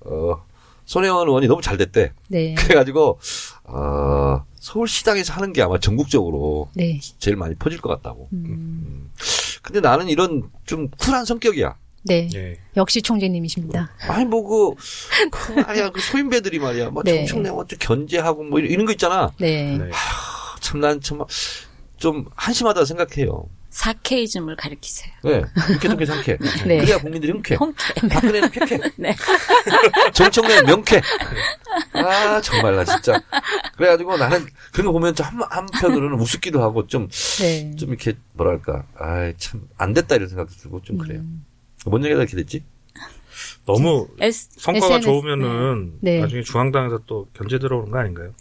[0.00, 0.36] 어
[0.86, 2.12] 손혜원 의원이 너무 잘 됐대.
[2.28, 2.54] 네.
[2.54, 3.18] 그래가지고
[3.64, 6.98] 어 서울시당에서 하는 게 아마 전국적으로 네.
[7.18, 8.28] 제일 많이 퍼질 것 같다고.
[8.32, 8.44] 음.
[8.46, 9.10] 음.
[9.62, 11.76] 근데 나는 이런 좀 쿨한 성격이야.
[12.02, 12.28] 네.
[12.34, 12.56] 예.
[12.76, 13.90] 역시 총재님이십니다.
[14.08, 14.74] 아니 뭐 그
[15.30, 17.18] 그 말이야 그 소인배들이 말이야 뭐 네.
[17.26, 19.30] 정청래 뭐좀 견제하고 뭐 이런 거 있잖아.
[19.38, 19.76] 네.
[19.78, 19.90] 네.
[20.60, 21.18] 참난 참
[21.98, 23.46] 좀 한심하다 생각해요.
[23.68, 25.12] 사케이즘을 가리키세요.
[25.22, 25.42] 왜?
[25.68, 26.38] 이렇게 동게 상쾌.
[26.66, 26.78] 네.
[26.78, 27.56] 그래야 국민들이 흔쾌.
[27.56, 28.08] 홍케.
[28.08, 28.78] 박근혜는 쾌쾌.
[28.96, 29.14] 네.
[30.14, 31.00] 정청래는 명쾌.
[31.92, 33.20] 아 정말 나 진짜.
[33.76, 37.08] 그래가지고 나는 그런 거 보면 좀 한, 한편으로는 우습기도 하고 좀좀
[37.40, 37.74] 네.
[37.78, 38.84] 이렇게 뭐랄까.
[38.98, 41.20] 아 참 안 됐다 이런 생각도 들고 좀 그래요.
[41.20, 41.44] 음.
[41.86, 42.62] 뭔 얘기가 이렇게 됐지?
[43.66, 45.06] 너무 S, 성과가 SNS.
[45.06, 46.20] 좋으면은 네.
[46.20, 48.32] 나중에 중앙당에서 또 견제 들어오는 거 아닌가요?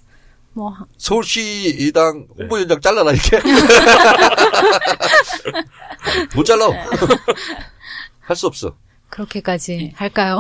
[0.54, 2.44] 뭐 서울시당 네.
[2.44, 3.40] 홍보위원장 잘라라 이렇게.
[6.36, 6.68] 못 잘라.
[8.22, 8.76] 할 수 없어.
[9.10, 10.40] 그렇게까지 할까요?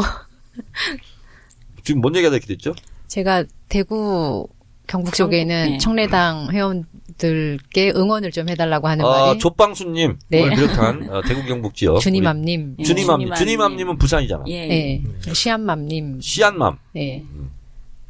[1.83, 2.75] 지금 뭔 얘기가 이렇게 됐죠?
[3.07, 4.47] 제가 대구
[4.87, 5.77] 경북 쪽에는 네.
[5.79, 6.85] 청래당 회원
[7.19, 10.43] 들께 응원을 좀 해달라고 하는 아, 말이 조빵수님 네.
[10.43, 13.35] 을 비롯한 어, 대구 경북 지역 주님맘님, 예, 주님맘님 주님맘님.
[13.35, 14.45] 주님맘님은 부산이잖아.
[14.47, 14.67] 예.
[14.67, 17.23] 네, 시안맘님, 시안맘 네,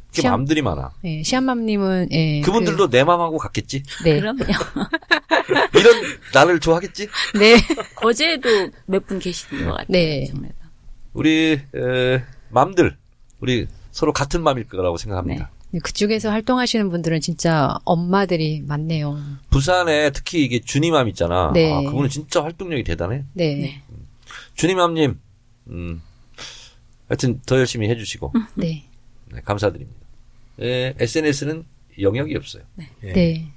[0.06, 0.92] 이렇게 시안- 맘들이 많아.
[1.02, 3.82] 네, 시안맘님은 예, 그분들도 내 맘하고 같겠지.
[3.82, 4.38] 그, 네, 그럼요.
[5.74, 5.94] 이런
[6.32, 7.08] 나를 좋아하겠지.
[7.38, 7.56] 네,
[8.02, 8.48] 어제도
[8.86, 9.86] 몇 분 계시는 것 같아요.
[9.88, 10.26] 네.
[10.26, 10.52] 정말.
[11.12, 12.96] 우리 에, 맘들
[13.40, 15.50] 우리 서로 같은 맘일 거라고 생각합니다.
[15.78, 19.16] 그쪽에서 활동하시는 분들은 진짜 엄마들이 많네요.
[19.50, 21.52] 부산에 특히 이게 주님맘 있잖아.
[21.54, 21.72] 네.
[21.72, 23.24] 아, 그분은 진짜 활동력이 대단해.
[23.34, 23.82] 네, 네.
[24.54, 25.20] 주님맘님,
[25.68, 26.02] 음,
[27.08, 28.84] 하여튼 더 열심히 해주시고 네,
[29.26, 30.00] 네, 감사드립니다.
[30.60, 31.64] 예, SNS는
[32.00, 32.64] 영역이 없어요.
[33.04, 33.12] 예.
[33.12, 33.52] 네,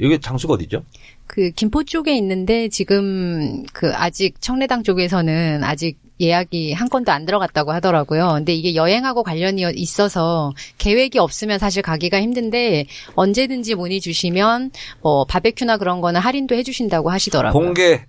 [0.00, 0.84] 여기 장소가 어디죠?
[1.26, 7.72] 그 김포 쪽에 있는데 지금 그 아직 청래당 쪽에서는 아직 예약이 한 건도 안 들어갔다고
[7.72, 8.34] 하더라고요.
[8.34, 14.70] 근데 이게 여행하고 관련이 있어서 계획이 없으면 사실 가기가 힘든데 언제든지 문의 주시면
[15.02, 17.62] 뭐 바베큐나 그런 거는 할인도 해주신다고 하시더라고요.
[17.62, 18.06] 공개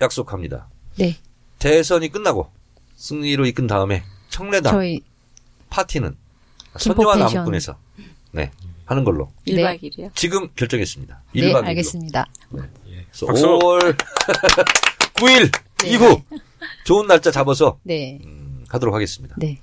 [0.00, 0.68] 약속합니다.
[0.96, 1.16] 네,
[1.58, 2.50] 대선이 끝나고
[2.96, 5.00] 승리로 이끈 다음에 청래당 저희
[5.68, 6.16] 파티는
[6.78, 7.30] 김포 선녀와.
[7.30, 7.76] 나무꾼에서
[8.32, 8.50] 네
[8.90, 10.10] 하는 걸로 1박 2일이요?
[10.16, 11.22] 지금 결정했습니다.
[11.32, 11.64] 네 1박 2일로.
[11.66, 12.26] 알겠습니다.
[12.50, 13.46] 그래서 박수.
[13.46, 13.96] 5월
[15.14, 15.52] 9일
[15.84, 15.90] 네.
[15.90, 16.20] 이후
[16.84, 19.36] 좋은 날짜 잡아서 네, 음, 가도록 하겠습니다.
[19.38, 19.60] 네.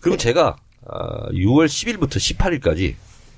[0.00, 0.56] 그리고 제가
[0.86, 2.94] 아, 6월 10일부터 18일까지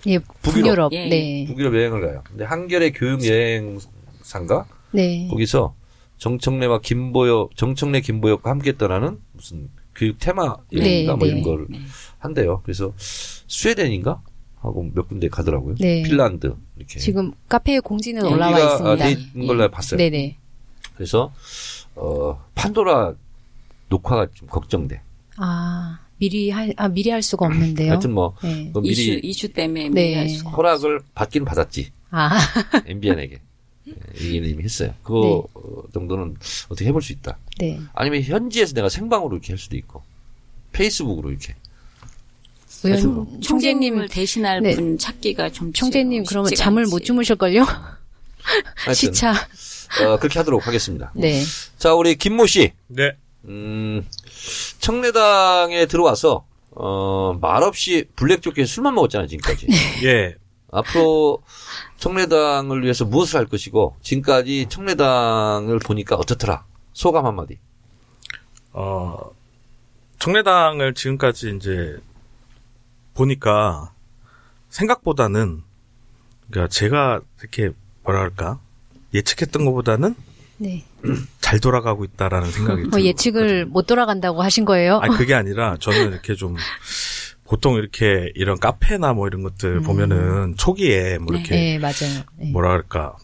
[0.07, 0.43] 예, 북유럽.
[0.43, 0.93] 북유럽.
[0.93, 1.09] 예.
[1.09, 1.45] 네.
[1.49, 2.23] 북유럽 여행을 가요.
[2.25, 3.81] 근데 한겨레 교육 여행
[4.23, 5.27] 상가 네.
[5.29, 5.75] 거기서
[6.19, 11.33] 정청래와 김보엽, 정청래 김보엽과 함께 떠나는 무슨 교육 테마 여행인가 네, 뭐 네.
[11.33, 11.67] 이런 걸
[12.21, 12.61] 한대요.
[12.65, 14.23] 그래서 스웨덴인가
[14.61, 15.77] 하고 몇 군데 가더라고요.
[15.79, 16.03] 네.
[16.03, 16.99] 핀란드 이렇게.
[16.99, 18.91] 지금 카페에 공지는 네, 올라와 있습니다.
[18.91, 19.99] 아, 돼 있는 걸로 봤어요.
[19.99, 20.37] 네네.
[20.95, 21.33] 그래서
[21.95, 23.15] 어 판도라
[23.89, 25.01] 녹화가 좀 걱정돼.
[25.37, 27.91] 아, 미리 할, 아, 미리 할 수가 없는데요.
[27.91, 28.71] 하여튼 뭐 네.
[28.73, 30.03] 뭐 이슈 미리 이슈 때문에 네.
[30.09, 30.49] 미리 할 수.
[30.49, 31.93] 허락을 받긴 받았지.
[32.11, 32.31] 아,
[32.87, 33.41] MBN에게.
[34.21, 34.93] 얘기를 이미 했어요.
[35.05, 36.35] 그거 어, 정도는
[36.69, 37.39] 어떻게 해볼 수 있다.
[37.59, 37.79] 네.
[37.95, 40.03] 아니면 현지에서 내가 생방으로 이렇게 할 수도 있고
[40.73, 41.55] 페이스북으로 이렇게
[42.85, 44.75] 의원 총재님을 총재님, 대신할 네.
[44.75, 46.91] 분 찾기가 좀 총재님 쉽지가 그러면 잠을 않지.
[46.91, 47.67] 못 주무실걸요?
[48.95, 49.33] 시차.
[49.33, 51.13] 어, 그렇게 하도록 하겠습니다.
[51.15, 51.43] 네.
[51.79, 53.17] 자 우리 김모 씨, 네.
[53.47, 54.05] 음,
[54.81, 59.67] 청래당에 들어와서 어, 말없이 블랙 조끼에 술만 먹었잖아요 지금까지.
[60.05, 60.35] 예.
[60.71, 61.43] 앞으로
[61.99, 67.59] 청래당을 위해서 무엇을 할 것이고 지금까지 청래당을 보니까 어떻더라 소감 한마디.
[68.73, 69.17] 어,
[70.19, 71.97] 청래당을 지금까지 이제
[73.17, 73.93] 보니까
[74.69, 75.63] 생각보다는
[76.51, 77.71] 그러니까 제가 이렇게
[78.05, 78.61] 뭐랄까
[79.15, 80.15] 예측했던 것보다는
[80.59, 80.85] 네.
[81.41, 84.99] 잘 돌아가고 있다라는 생각이 뭐 예측을 못 돌아간다고 하신 거예요?
[84.99, 86.57] 아니 그게 아니라 저는 이렇게 좀
[87.45, 92.25] 보통 이렇게 이런 카페나 뭐 이런 것들 보면은 초기에 뭐 이렇게 네, 맞아요.
[92.37, 92.51] 네.
[92.51, 93.17] 뭐라 그럴까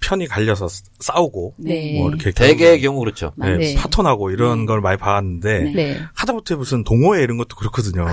[0.00, 0.68] 편이 갈려서
[1.00, 1.98] 싸우고 네.
[1.98, 3.32] 뭐 이렇게 대개의 경우 그렇죠.
[3.36, 3.74] 네, 네.
[3.74, 5.72] 파토나고 이런 걸 많이 봐왔는데 네.
[5.72, 6.00] 네.
[6.14, 8.06] 하다못해 무슨 동호회 이런 것도 그렇거든요.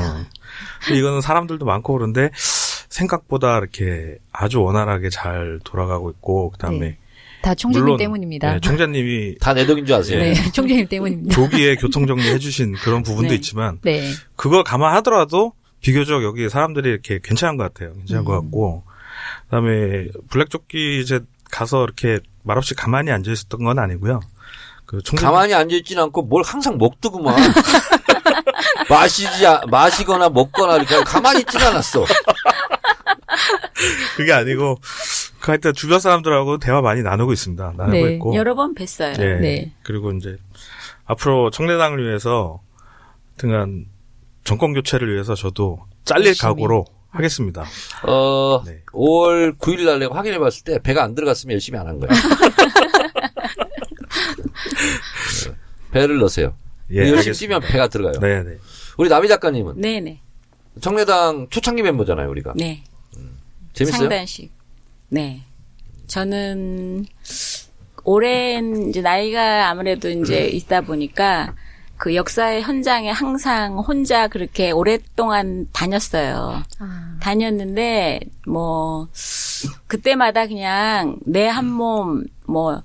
[0.86, 2.30] 근데 이거는 사람들도 많고 그런데
[2.90, 6.98] 생각보다 이렇게 아주 원활하게 잘 돌아가고 있고 그다음에 네.
[7.42, 8.54] 다 총재님 물론 때문입니다.
[8.54, 10.20] 네, 총재님이 다 내 덕인 줄 아세요.
[10.20, 11.36] 네, 총재님 때문입니다.
[11.36, 13.36] 조기에 교통 정리해 주신 그런 부분도 네.
[13.36, 14.10] 있지만 네.
[14.36, 17.94] 그걸 감안하더라도 비교적 여기 사람들이 이렇게 괜찮은 것 같아요.
[17.94, 18.26] 괜찮은 음.
[18.26, 18.84] 것 같고
[19.46, 21.20] 그다음에 블랙조끼 이제
[21.52, 24.20] 가서 이렇게 말없이 가만히 앉아 있었던 건 아니고요.
[24.86, 27.36] 그 총재 가만히 앉아있지는 않고 뭘 항상 먹더구만.
[28.90, 32.06] 마시지, 아- 마시거나 먹거나 이렇게 가만히 있진 않았어.
[34.16, 34.78] 그게 아니고
[35.40, 37.74] 그 하여튼 주변 사람들하고 대화 많이 나누고 있습니다.
[37.78, 38.14] 나누고 네.
[38.14, 38.36] 있고.
[38.36, 39.20] 여러 번 뵀어요.
[39.20, 39.36] 예.
[39.40, 39.74] 네.
[39.84, 40.38] 그리고 이제
[41.06, 42.62] 앞으로 청래당을 위해서
[43.38, 43.86] 등한
[44.44, 46.36] 정권 교체를 위해서 저도 잘릴.
[46.38, 46.86] 각오로
[47.16, 47.66] 하겠습니다.
[48.04, 48.82] 어, 네.
[48.92, 52.10] 5월 9일 날 내가 확인해 봤을 때 배가 안 들어갔으면 열심히 안 한 거야.
[52.12, 52.16] 네.
[55.92, 56.56] 배를 넣으세요.
[56.92, 57.40] 예, 열심히 알겠습니다.
[57.40, 58.20] 뛰면 배가 들어가요.
[58.20, 58.58] 네, 네.
[58.98, 60.20] 우리 나비 작가님은 네 네.
[60.82, 62.54] 청래당 초창기 멤버잖아요, 우리가.
[62.56, 62.84] 네.
[63.74, 64.00] 재밌어요?
[64.02, 64.52] 상단식.
[65.10, 65.42] 네.
[66.08, 67.06] 저는
[68.04, 71.56] 오랜 이제 나이가 아무래도 이제 있다 보니까
[71.98, 76.62] 그 역사의 현장에 항상 혼자 그렇게 오랫동안 다녔어요.
[76.80, 79.08] 아, 다녔는데 뭐
[79.88, 82.82] 그때마다 그냥 내 한 몸 뭐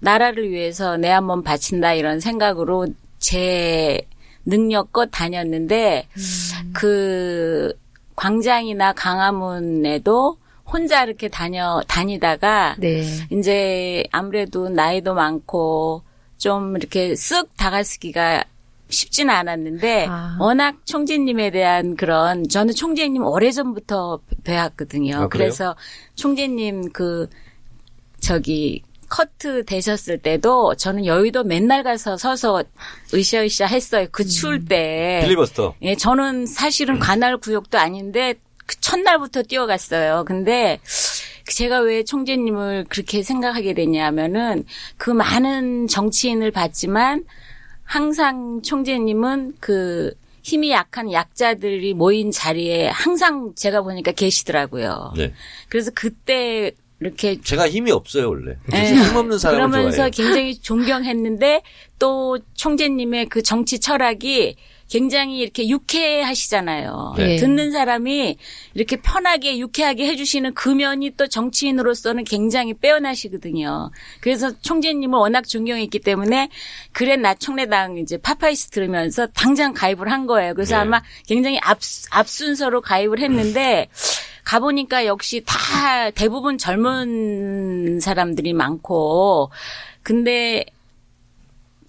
[0.00, 2.86] 나라를 위해서 내 한 몸 바친다 이런 생각으로
[3.18, 4.00] 제
[4.44, 6.08] 능력껏 다녔는데
[6.72, 7.72] 그
[8.16, 10.36] 광장이나 강화문에도
[10.66, 13.04] 혼자 이렇게 다녀 다니다가 네.
[13.30, 16.02] 이제 아무래도 나이도 많고
[16.42, 18.42] 좀 이렇게 쓱 다가서기가
[18.88, 20.36] 쉽지는 않았는데 아.
[20.40, 25.16] 워낙 총재님에 대한 그런 저는 총재님 오래전부터 배웠거든요.
[25.18, 25.28] 아?
[25.28, 25.76] 그래서
[26.16, 27.28] 총재님 그
[28.18, 32.64] 저기 커트 되셨을 때도 저는 여의도 맨날 가서 서서
[33.14, 34.08] 으쌰으쌰 했어요.
[34.10, 35.20] 그 추울 때.
[35.22, 35.76] 빌리버스터.
[35.82, 38.34] 예, 저는 사실은 관할 구역도 아닌데
[38.66, 40.24] 그 첫날부터 뛰어갔어요.
[40.26, 40.80] 근데
[41.46, 44.64] 제가 왜 총재님을 그렇게 생각하게 되냐면은
[44.96, 47.24] 그 많은 정치인을 봤지만
[47.84, 55.12] 항상 총재님은 그 힘이 약한 약자들이 모인 자리에 항상 제가 보니까 계시더라고요.
[55.16, 55.32] 네.
[55.68, 58.52] 그래서 그때 이렇게 제가 힘이 없어요, 원래.
[58.52, 58.56] 예.
[58.70, 60.10] 그래서 힘없는 사람을 그러면서 좋아해요.
[60.10, 61.62] 굉장히 존경했는데
[61.98, 64.56] 또 총재님의 그 정치 철학이
[64.92, 67.14] 굉장히 이렇게 유쾌하시잖아요.
[67.16, 67.36] 네.
[67.36, 68.36] 듣는 사람이
[68.74, 73.90] 이렇게 편하게 유쾌하게 해주시는 그 면이 또 정치인으로서는 굉장히 빼어나시거든요.
[74.20, 76.50] 그래서 총재님을 워낙 존경했기 때문에
[76.92, 80.52] 그래 나 청래당 이제 파파이스 들으면서 당장 가입을 한 거예요.
[80.52, 80.82] 그래서 네.
[80.82, 81.78] 아마 굉장히 앞,
[82.10, 83.88] 앞순서로 가입을 했는데
[84.44, 89.50] 가보니까 역시 다 대부분 젊은 사람들이 많고
[90.02, 90.66] 근데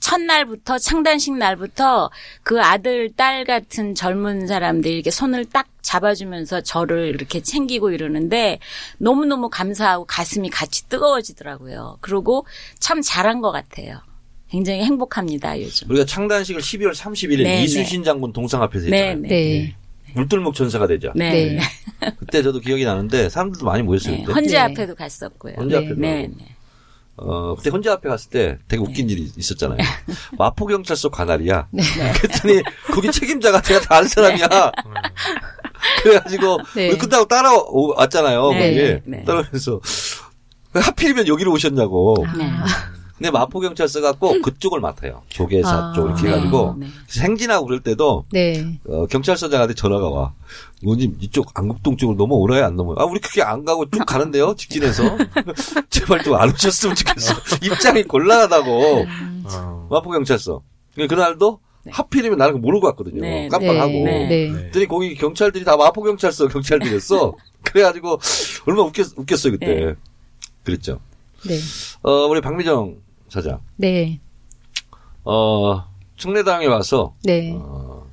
[0.04, 2.12] 첫날부터 창단식 날부터
[2.44, 8.60] 그 아들 딸 같은 젊은 사람들이 이렇게 손을 딱 잡아주면서 저를 이렇게 챙기고 이러는데
[8.98, 12.00] 너무너무 감사하고 가슴이 같이 뜨거워지더라고요.
[12.02, 12.46] 그리고
[12.80, 14.02] 참 잘한 것 같아요.
[14.50, 15.90] 굉장히 행복합니다 요즘.
[15.90, 19.22] 우리가 창단식을 12월 31일 네, 이순신 장군 동상 앞에서 네, 했잖아요.
[19.22, 19.30] 네.
[19.30, 19.76] 네.
[20.16, 21.14] 물들목 전사가 되죠.
[21.16, 21.32] 네.
[21.56, 21.60] 네.
[22.20, 24.18] 그때 저도 기억이 나는데 사람들도 많이 모였어요.
[24.18, 24.24] 네.
[24.24, 24.34] 그때.
[24.34, 24.58] 헌재 네.
[24.58, 25.54] 앞에도 갔었고요.
[25.58, 25.86] 헌재 네.
[25.86, 26.02] 앞에도.
[26.02, 26.56] 네, 네.
[27.16, 29.78] 어, 그때 혼자 앞에 갔을 때 되게 웃긴 일이 있었잖아요.
[30.38, 31.68] 마포경찰서 관할이야.
[32.16, 34.48] 그랬더니 거기 책임자가 제가 다 아는 사람이야.
[36.02, 36.98] 그래가지고 네.
[36.98, 38.52] 끝나고 따라왔잖아요.
[38.52, 38.60] 네.
[38.60, 39.02] 거기.
[39.06, 39.24] 네.
[39.26, 39.80] 따라오면서
[40.74, 42.26] 왜 하필이면 여기로 오셨냐고.
[42.38, 42.52] 네.
[43.18, 45.22] 근데 마포경찰서가 꼭 그쪽을 맡아요.
[45.30, 45.94] 조계사 아.
[45.96, 46.30] 쪽 이렇게 네.
[46.30, 46.88] 해가지고 네.
[47.08, 48.80] 그래서 행진하고 그럴 때도 네.
[48.88, 50.34] 어, 경찰서장한테 전화가 와.
[50.82, 52.66] 의원님 이쪽 안국동 쪽으로 넘어오나요?
[52.66, 52.96] 안 넘어요?
[53.00, 54.56] 아 우리 그게 안 가고 쭉 가는데요?
[54.56, 55.04] 직진해서
[55.90, 57.34] 제발 좀 안 오셨으면 좋겠어.
[57.62, 59.06] 입장이 곤란하다고
[59.46, 59.88] 어.
[59.92, 60.62] 마포경찰서.
[61.08, 61.60] 그날도
[61.92, 63.22] 하필이면 나는 모르고 왔거든요.
[63.22, 63.48] 네.
[63.50, 63.92] 깜빡하고.
[63.92, 64.28] 네.
[64.28, 64.50] 네.
[64.50, 67.36] 그랬더니 거기 경찰들이 다 마포경찰서 경찰들이었어.
[67.64, 68.20] 그래가지고
[68.66, 69.66] 얼마나 웃겼, 웃겼어요 그때.
[69.68, 69.94] 네.
[70.64, 71.00] 그랬죠.
[71.48, 71.58] 네.
[72.02, 72.98] 어 우리 박미정
[73.30, 73.60] 사장.
[73.78, 74.20] 네.
[75.24, 75.84] 어
[76.18, 77.54] 청래당에 와서 네.
[77.56, 78.06] 어,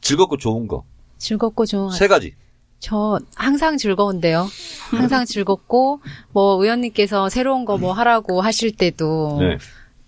[0.00, 0.84] 즐겁고 좋은 거세
[1.18, 2.34] 즐겁고 좋은 가지.
[2.78, 4.46] 저 항상 즐거운데요.
[4.90, 6.00] 항상 즐겁고
[6.32, 9.58] 뭐 의원님께서 새로운 거 뭐 하라고 하실 때도 네.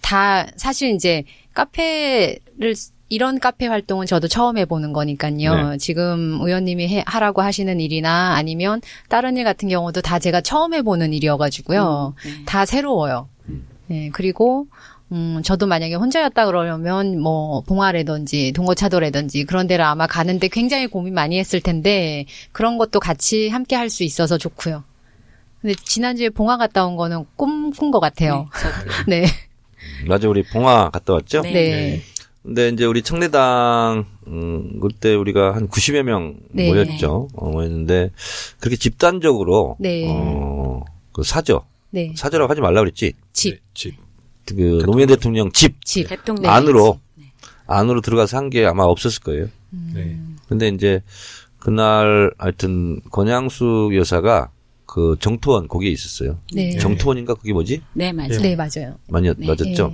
[0.00, 2.74] 다 사실 이제 카페를
[3.08, 5.70] 이런 카페 활동은 저도 처음 해보는 거니까요.
[5.70, 5.78] 네.
[5.78, 11.12] 지금 의원님이 해- 하라고 하시는 일이나 아니면 다른 일 같은 경우도 다 제가 처음 해보는
[11.14, 12.14] 일이어가지고요.
[12.24, 12.30] 네.
[12.44, 13.28] 다 새로워요.
[13.86, 14.66] 네, 그리고
[15.10, 21.38] 음, 저도 만약에 혼자였다 그러려면 뭐 봉화라든지 동거차도라든지 그런 데를 아마 가는데 굉장히 고민 많이
[21.38, 24.84] 했을 텐데 그런 것도 같이 함께 할 수 있어서 좋고요.
[25.62, 28.48] 근데 지난주에 봉화 갔다 온 거는 꿈꾼 것 같아요.
[29.06, 29.24] 네.
[30.06, 31.40] 맞아 우리 봉화 갔다 왔죠.
[31.40, 32.02] 네.
[32.42, 32.48] 네.
[32.54, 36.68] 근데 이제 우리 청래당 음 그때 우리가 한 90여 명 네.
[36.68, 37.28] 모였죠.
[37.34, 38.10] 어, 모였는데
[38.60, 40.06] 그렇게 집단적으로 네.
[40.08, 42.12] 어 그 사저 네.
[42.16, 43.12] 사저라고 하지 말라 그랬지.
[43.32, 43.96] 집, 집.
[44.46, 46.08] 그 노무현 대통령 집 집.
[46.08, 46.48] 대통령 네.
[46.48, 47.00] 안으로
[47.66, 49.48] 안으로 들어가서 한 게 아마 없었을 거예요.
[49.94, 50.16] 네.
[50.48, 51.02] 근데 이제
[51.58, 54.50] 그날 하여튼 권양숙 여사가
[54.86, 56.38] 그 정토원 거기에 있었어요.
[56.54, 56.78] 네.
[56.78, 57.82] 정토원인가 그게 뭐지?
[57.94, 58.38] 네, 맞아요.
[58.40, 58.96] 네, 맞아요.
[59.08, 59.46] 많이 네.
[59.46, 59.92] 맞았죠.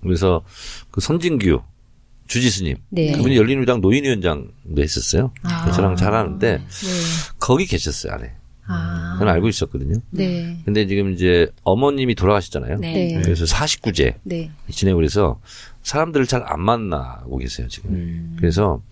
[0.00, 0.08] 네.
[0.08, 0.42] 그래서
[0.90, 1.60] 그 선진규
[2.26, 3.12] 주지스님 네.
[3.12, 5.32] 그분이 열린우리당 노인위원장도 했었어요.
[5.42, 5.70] 아.
[5.72, 6.64] 저랑 잘 아는데 네.
[7.38, 8.32] 거기 계셨어요 안에.
[8.68, 9.12] 아.
[9.14, 10.00] 그건 알고 있었거든요.
[10.10, 10.58] 네.
[10.64, 12.78] 근데 지금 이제 어머님이 돌아가셨잖아요.
[12.78, 12.92] 네.
[13.14, 13.22] 네.
[13.22, 14.50] 그래서 49제 네.
[14.70, 15.40] 지내고 그래서
[15.82, 17.90] 사람들을 잘 안 만나고 계세요 지금.
[17.90, 18.36] 음.
[18.38, 18.82] 그래서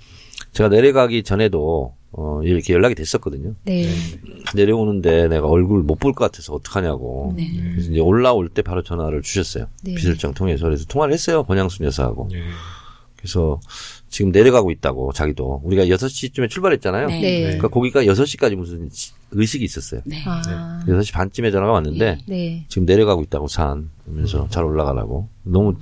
[0.52, 3.54] 제가 내려가기 전에도 어 이렇게 연락이 됐었거든요.
[3.64, 3.88] 네.
[4.54, 7.32] 내려오는데 내가 얼굴 못 볼 것 같아서 어떡하냐고.
[7.36, 7.50] 네.
[7.72, 9.66] 그래서 이제 올라올 때 바로 전화를 주셨어요.
[9.82, 9.94] 네.
[9.94, 11.42] 비서장 통해서 그래서 통화를 했어요.
[11.44, 12.28] 권양순 여사하고.
[12.34, 12.42] 예.
[13.16, 13.58] 그래서
[14.10, 17.06] 지금 내려가고 있다고 자기도 우리가 6시쯤에 출발했잖아요.
[17.08, 17.20] 네.
[17.20, 17.40] 네.
[17.42, 18.90] 그러니까 거기가 6시까지 무슨
[19.32, 20.02] 의식이 있었어요.
[20.04, 20.22] 네.
[20.26, 20.84] 아.
[20.86, 22.66] 6시 반쯤에 전화가 왔는데 네.
[22.68, 25.74] 지금 내려가고 있다고 산 그러면서 잘 올라가라고 너무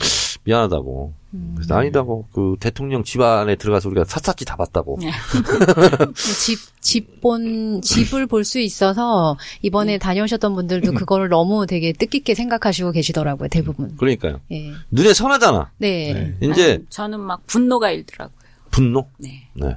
[0.44, 1.14] 미안하다고
[1.54, 5.10] 그래서 아니다고 그 대통령 집 안에 들어가서 우리가 샅샅이 다 봤다고 네.
[6.14, 12.92] 집, 집 본, 집을 볼 수 있어서 이번에 다녀오셨던 분들도 그거를 너무 되게 뜻깊게 생각하시고
[12.92, 13.96] 계시더라고요, 대부분.
[13.96, 14.72] 그러니까 예.
[14.90, 16.36] 눈에 선하잖아 네.
[16.42, 18.36] 이제 아니, 저는 막 분노가 일더라고요.
[18.70, 19.48] 분노 네.
[19.54, 19.76] 네.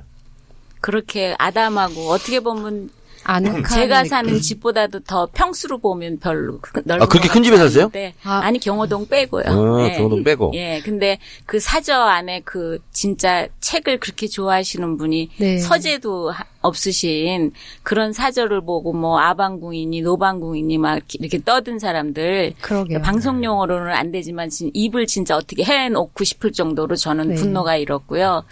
[0.82, 2.90] 그렇게 아담하고 어떻게 보면
[3.26, 3.64] 아늑한.
[3.66, 4.10] 제가 느낌.
[4.10, 7.84] 사는 집보다도 더 평수로 보면 별로 그- 넓은 아, 그렇게 것큰 집에 사세요?
[7.86, 8.40] 않은데, 아.
[8.44, 9.44] 아니 경호동 빼고요.
[9.48, 10.52] 아, 경호동 빼고.
[10.54, 15.58] 예, 근데 그 사저 안에 그 진짜 책을 그렇게 좋아하시는 분이 네.
[15.58, 17.52] 서재도 하- 없으신
[17.84, 23.02] 그런 사저를 보고 뭐 아방궁이니 노방궁이니 막 이렇게 떠든 사람들 그러게요.
[23.02, 27.36] 방송 용어로는 안 되지만 진- 입을 진짜 어떻게 해 놓고 싶을 정도로 저는 네.
[27.36, 28.44] 분노가 일었고요.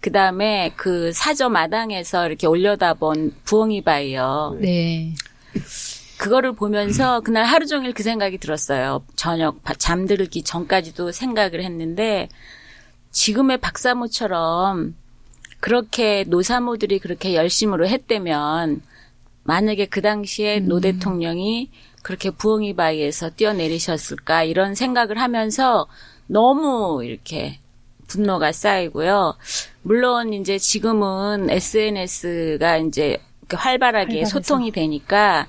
[0.00, 4.56] 그 다음에 그 사저 마당에서 이렇게 올려다본 부엉이 바위요.
[4.60, 5.14] 네.
[6.18, 9.04] 그거를 보면서 그날 하루 종일 그 생각이 들었어요.
[9.16, 12.28] 저녁 바- 잠들기 전까지도 생각을 했는데
[13.10, 14.94] 지금의 박사모처럼
[15.60, 18.82] 그렇게 노사모들이 그렇게 열심으로 했다면
[19.44, 21.70] 만약에 그 당시에 노 대통령이
[22.02, 25.86] 그렇게 부엉이 바위에서 뛰어내리셨을까 이런 생각을 하면서
[26.28, 27.58] 너무 이렇게
[28.06, 29.34] 분노가 쌓이고요.
[29.82, 33.18] 물론 이제 지금은 SNS가 이제
[33.52, 34.30] 활발하게 활발해서.
[34.40, 35.46] 소통이 되니까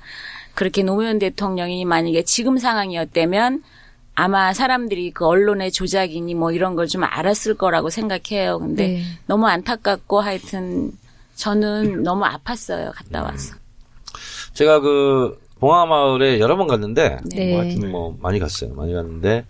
[0.54, 3.62] 그렇게 노무현 대통령이 만약에 지금 상황이었다면
[4.14, 8.58] 아마 사람들이 그 언론의 조작이니 뭐 이런 걸 좀 알았을 거라고 생각해요.
[8.58, 9.02] 근데 네.
[9.26, 10.90] 너무 안타깝고 하여튼
[11.36, 12.92] 저는 너무 아팠어요.
[12.94, 13.54] 갔다 와서.
[14.54, 17.52] 제가 그 봉화마을에 여러 번 갔는데 네.
[17.52, 18.74] 뭐 하여튼 뭐 많이 갔어요.
[18.74, 19.44] 많이 갔는데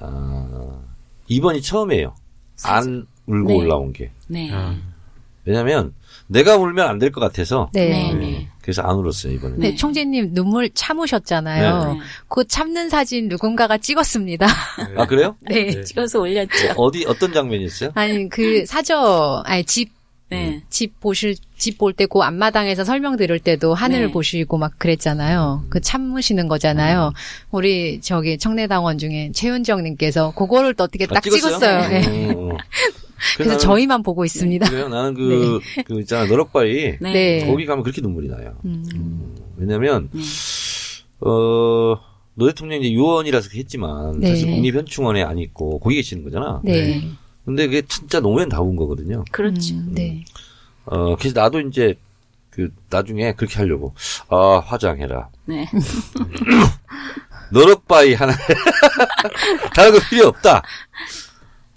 [0.00, 0.80] 아,
[1.26, 2.14] 이번이 처음이에요.
[2.64, 3.54] 안 울고 네.
[3.56, 4.10] 올라온 게.
[4.28, 4.50] 네.
[4.52, 4.74] 아.
[5.44, 5.94] 왜냐면
[6.26, 7.88] 내가 울면 안 될 것 같아서 네.
[7.88, 8.14] 네.
[8.14, 8.48] 네.
[8.60, 9.54] 그래서 안 울었어요 이번에.
[9.56, 9.74] 네, 네.
[9.76, 11.92] 총재님 눈물 참으셨잖아요.
[11.94, 12.00] 네.
[12.28, 14.46] 그 참는 사진 누군가가 찍었습니다.
[14.96, 15.36] 아 그래요?
[15.48, 15.70] 네.
[15.70, 15.84] 네.
[15.84, 16.74] 찍어서 올렸죠.
[16.76, 17.92] 어디 어떤 장면이었어요?
[17.94, 19.90] 아니 그 사저 아니 집
[20.30, 20.62] 네.
[20.68, 24.12] 집 보실 집 볼 때 그 앞마당에서 설명 들을 때도 하늘 네.
[24.12, 25.64] 보시고 막 그랬잖아요.
[25.70, 27.12] 그 참으시는 거잖아요.
[27.50, 31.88] 우리 저기 청내당원 중에 최윤정 님께서 그거를 또 어떻게 아, 딱 찍었어요.
[31.88, 32.32] 네.
[32.34, 32.56] 어, 어.
[33.36, 34.68] 그래서 나는- 저희만 보고 있습니다.
[34.70, 34.88] 그래요.
[34.88, 37.12] 나는 그, 그 있잖아 너럭바위 네.
[37.12, 37.46] 네.
[37.46, 38.54] 거기 가면 그렇게 눈물이 나요.
[38.64, 39.34] 음.
[39.56, 40.20] 왜냐면 네.
[41.20, 41.98] 어.
[42.34, 44.28] 노 대통령이 이제 유언이라서 했지만 네.
[44.28, 46.60] 사실 국립현충원에 안 있고 거기 계시는 거잖아.
[47.48, 47.66] 네.
[47.66, 49.24] 근데 그게 진짜 노무현 다운 거거든요.
[49.30, 49.74] 그렇죠.
[49.74, 50.24] 음, 네.
[50.84, 51.94] 어 그래서 나도 이제
[52.50, 53.94] 그 나중에 그렇게 하려고
[54.28, 55.30] 아 화장해라.
[55.46, 55.66] 네.
[57.50, 58.32] 너럭바위 하나
[59.74, 60.62] 다른 거 필요 없다.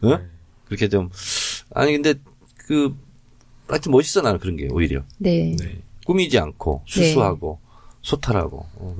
[0.01, 0.19] 어?
[0.65, 1.09] 그렇게 좀
[1.73, 2.15] 아니 근데
[2.57, 2.95] 그
[3.67, 5.55] 하여튼 멋있어 나는 그런 게 오히려 네.
[6.05, 7.59] 꾸미지 않고 수수하고
[8.01, 8.97] 소탈하고 어.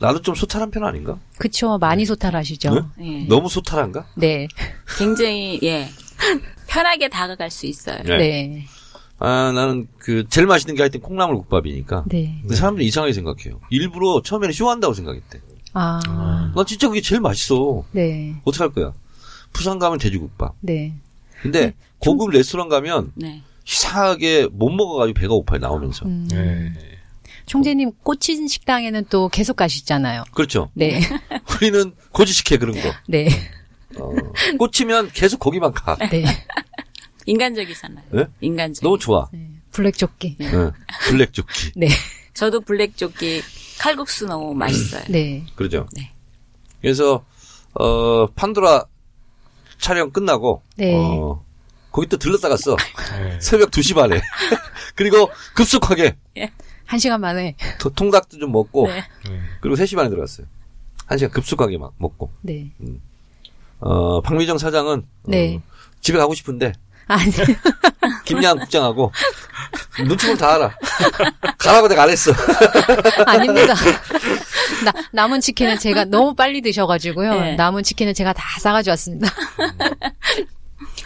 [0.00, 1.18] 나도 좀 소탈한 편 아닌가?
[1.38, 1.78] 그쵸.
[1.78, 2.90] 많이 소탈하시죠.
[2.98, 3.26] 네.
[3.28, 4.06] 너무 소탈한가?
[4.16, 4.48] 네.
[4.98, 5.88] 굉장히 예
[6.66, 8.02] 편하게 다가갈 수 있어요.
[8.04, 8.16] 네.
[8.18, 8.64] 네.
[9.18, 12.04] 아 나는 그 제일 맛있는 게 하여튼 콩나물 국밥이니까.
[12.08, 12.38] 네.
[12.42, 13.60] 근데 사람들이 이상하게 생각해요.
[13.70, 15.40] 일부러 처음에는 쇼한다고 생각했대.
[15.72, 16.52] 아.
[16.54, 17.84] 난 진짜 그게 제일 맛있어.
[17.92, 18.34] 네.
[18.44, 18.92] 어떻게 할 거야?
[19.52, 20.54] 부산 가면 돼지국밥.
[20.60, 20.94] 네.
[21.42, 23.42] 근데 고급 레스토랑 가면 네.
[23.66, 26.06] 이상하게 못 먹어가지고 배가 고파요 나오면서.
[26.06, 26.28] 음.
[26.30, 26.72] 네.
[27.46, 30.24] 총재님 꽂힌 식당에는 또 계속 가시잖아요.
[30.34, 30.70] 그렇죠.
[30.74, 31.00] 네.
[31.56, 32.92] 우리는 고지식해 그런 거.
[33.08, 33.28] 네.
[33.98, 34.10] 어,
[34.58, 35.96] 꽂히면 계속 거기만 가.
[36.10, 36.24] 네.
[37.26, 38.04] 인간적이잖아요.
[38.10, 38.24] 네?
[38.40, 38.82] 인간적.
[38.82, 39.28] 너무 좋아.
[39.32, 39.48] 네.
[39.72, 40.36] 블랙 조끼.
[40.40, 40.72] 응.
[41.08, 41.72] 블랙 조끼.
[41.76, 41.88] 네.
[42.34, 43.40] 저도 블랙 조끼
[43.78, 45.04] 칼국수 너무 맛있어요.
[45.08, 45.44] 네.
[45.54, 45.86] 그러죠.
[45.92, 46.12] 네.
[46.80, 47.24] 그래서
[47.74, 48.84] 어 판도라
[49.78, 50.94] 촬영 끝나고 네.
[50.94, 51.44] 어
[51.90, 52.76] 거기 또 들렀다 갔어.
[53.18, 53.40] 네.
[53.40, 54.20] 새벽 2시 반에.
[54.94, 56.16] 그리고 급속하게
[56.86, 57.56] 한 시간 만에.
[57.78, 59.02] 도- 통닭도 좀 먹고 네.
[59.60, 60.46] 그리고 3시 반에 들어갔어요.
[61.06, 62.30] 한 시간 급속하게 막 먹고.
[62.42, 62.70] 네.
[63.80, 65.60] 어 박미정 사장은 어, 네.
[66.00, 66.72] 집에 가고 싶은데
[67.08, 67.30] 아니.
[68.24, 69.12] 김양 국장하고
[70.06, 70.76] 눈치 보면 다 알아.
[71.58, 72.32] 가라고 내가 안 했어.
[73.26, 73.74] 아닙니다.
[74.84, 77.40] 나, 남은 치킨은 제가 너무 빨리 드셔가지고요.
[77.40, 77.54] 네.
[77.56, 79.28] 남은 치킨은 제가 다 싸가지고 왔습니다.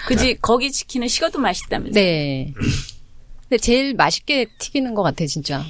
[0.06, 1.92] 그지 거기 치킨은 식어도 맛있다면서.
[1.94, 2.52] 네.
[3.50, 5.64] 근데 제일 맛있게 튀기는 것 같아요, 진짜.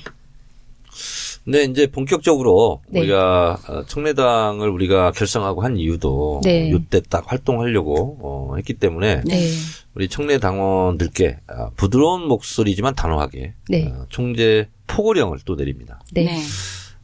[1.44, 3.00] 근데 이제 본격적으로 네.
[3.00, 6.70] 우리가 어, 청래당을 우리가 결성하고 한 이유도 네.
[6.70, 9.50] 어, 이때 딱 활동하려고 어, 했기 때문에 네.
[9.94, 13.86] 우리 청래 당원들께 아, 부드러운 목소리지만 단호하게 네.
[13.86, 16.00] 어, 총재 포고령을 또 내립니다.
[16.12, 16.24] 네.
[16.24, 16.38] 네.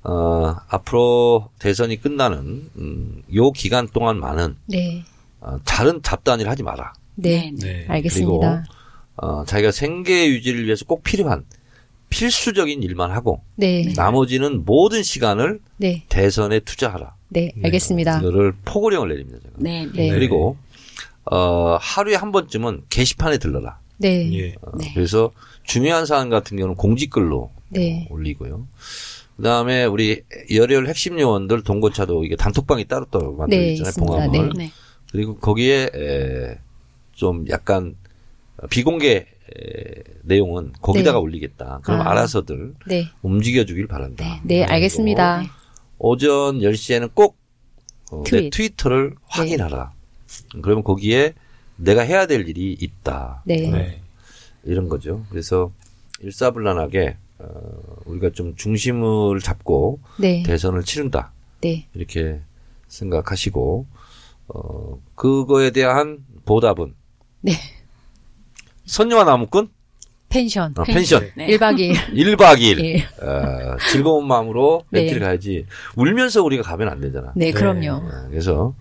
[0.04, 5.02] 어, 앞으로 대선이 끝나는 음, 요 기간 동안만은 네.
[5.40, 6.92] 어, 다른 잡다한 하지 마라.
[7.14, 7.50] 네.
[7.58, 7.86] 네.
[7.88, 8.66] 알겠습니다.
[9.16, 11.44] 어, 자기가 생계 유지를 위해서 꼭 필요한
[12.08, 13.92] 필수적인 일만 하고 네.
[13.96, 16.04] 나머지는 모든 시간을 네.
[16.08, 17.14] 대선에 투자하라.
[17.30, 17.52] 네.
[17.64, 18.20] 알겠습니다.
[18.20, 19.40] 이거를 포고령을 내립니다.
[19.42, 19.54] 제가.
[19.58, 19.88] 네.
[19.92, 20.10] 네.
[20.10, 20.56] 그리고
[21.24, 23.80] 어, 하루에 한 번쯤은 게시판에 들러라.
[23.98, 24.32] 네.
[24.38, 24.54] 예.
[24.60, 24.92] 어, 네.
[24.94, 25.32] 그래서
[25.64, 28.06] 중요한 사안 같은 경우는 공직글로 네.
[28.08, 28.66] 어, 올리고요.
[29.36, 30.22] 그다음에 우리
[30.54, 33.88] 열혈 핵심 요원들 동고차도 이게 단톡방이 따로 따로 만들어 네, 있잖아요.
[33.90, 34.12] 있습니다.
[34.12, 34.50] 봉화마을.
[34.56, 34.70] 네.
[35.10, 36.58] 그리고 거기에 에,
[37.12, 37.96] 좀 약간
[38.70, 39.26] 비공개 에,
[40.22, 41.22] 내용은 거기다가 네.
[41.22, 41.80] 올리겠다.
[41.82, 42.10] 그럼 아.
[42.10, 43.08] 알아서들 네.
[43.22, 44.40] 움직여주길 바란다.
[44.44, 44.64] 네.
[44.64, 45.42] 알겠습니다.
[45.98, 47.36] 오전 10시에는 꼭
[48.12, 48.50] 어, 내 트윗.
[48.50, 49.92] 트위터를 확인하라.
[50.62, 51.34] 그러면 거기에
[51.76, 53.42] 내가 해야 될 일이 있다.
[53.46, 53.68] 네.
[53.70, 54.02] 네.
[54.64, 55.24] 이런 거죠.
[55.30, 55.70] 그래서
[56.20, 57.46] 일사불란하게 어,
[58.06, 60.42] 우리가 좀 중심을 잡고 네.
[60.44, 61.32] 대선을 치른다.
[61.60, 61.86] 네.
[61.94, 62.40] 이렇게
[62.88, 63.86] 생각하시고
[64.48, 66.94] 어, 그거에 대한 보답은
[67.42, 67.52] 네.
[68.86, 69.68] 선녀와 나무꾼
[70.28, 70.74] 펜션.
[70.76, 71.46] 어, 펜션 네.
[71.56, 71.94] 1박 2일.
[72.12, 72.98] 1박 2일 예.
[73.24, 75.00] 어, 즐거운 마음으로 네.
[75.02, 75.66] 렌트를 가야지
[75.96, 77.32] 울면서 우리가 가면 안 되잖아.
[77.36, 78.02] 네, 그럼요.
[78.04, 78.74] 어, 그래서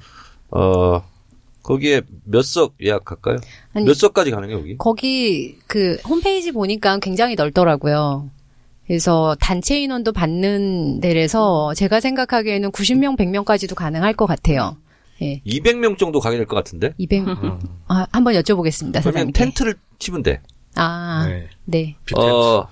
[0.49, 1.03] 어
[1.63, 3.37] 거기에 몇 석 예약할까요?
[3.73, 4.77] 아니, 몇 석까지 가는 게 여기?
[4.77, 8.29] 거기 그 홈페이지 보니까 굉장히 넓더라고요.
[8.87, 14.77] 그래서 단체 인원도 받는 데라서 제가 생각하기에는 90명, 100명까지도 가능할 것 같아요.
[15.21, 15.41] 예.
[15.45, 16.93] 200명 정도 가게 될 것 같은데.
[16.97, 17.23] 200,
[17.87, 19.01] 아, 한번 여쭤보겠습니다, 음.
[19.01, 19.33] 그러면 사장님.
[19.33, 20.41] 텐트를 치면 돼.
[20.75, 21.47] 아, 네.
[21.65, 21.95] 네.
[22.17, 22.67] 어,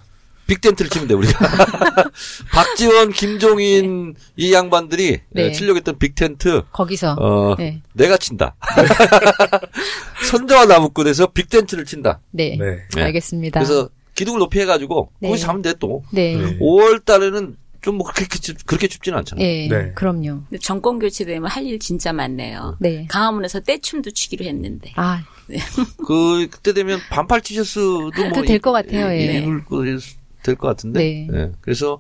[0.48, 1.40] 빅텐트를 치면 돼, 우리가.
[2.52, 5.44] 박지원, 김종인, 이 양반들이 네.
[5.44, 5.52] 네.
[5.54, 7.14] 치려고 했던 빅텐트, 거기서.
[7.20, 7.82] 어, 네.
[7.94, 8.56] 내가 친다.
[10.30, 12.20] 선저와 나무꾼에서 빅텐트를 친다.
[12.32, 12.58] 네.
[12.60, 12.80] 네.
[12.96, 13.02] 네.
[13.04, 13.60] 알겠습니다.
[13.60, 15.30] 그래서 기둥을 높이 해가지고, 네.
[15.30, 16.04] 거기서 자면 돼, 또.
[16.12, 16.36] 네.
[16.36, 16.60] 네.
[16.60, 19.42] 5월 달에는 좀 뭐 그렇게, 춥- 그렇게 춥지는 않잖아.
[19.42, 19.68] 예.
[19.68, 19.92] 네.
[19.94, 20.44] 그럼요.
[20.62, 22.78] 정권 교체되면 할 일 진짜 많네요.
[22.80, 23.06] 네.
[23.10, 24.92] 강화문에서 떼춤도 추기로 했는데.
[24.96, 25.24] 아,
[26.08, 28.30] 그, 그때 되면 반팔 티셔츠도 뭐.
[28.30, 29.40] 그거 될것 같아요, 예.
[29.40, 31.00] 입을 거될것 같은데.
[31.00, 31.28] 네.
[31.34, 32.00] 예, 그래서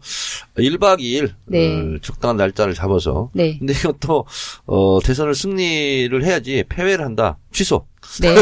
[0.57, 1.79] 1박 2일 네.
[1.79, 3.29] 어, 적당한 날짜를 잡아서.
[3.34, 3.57] 네.
[3.59, 4.25] 근데 이것도
[4.65, 7.38] 어, 대선을 승리를 해야지 패배를 한다.
[7.51, 7.86] 취소.
[8.21, 8.36] 네.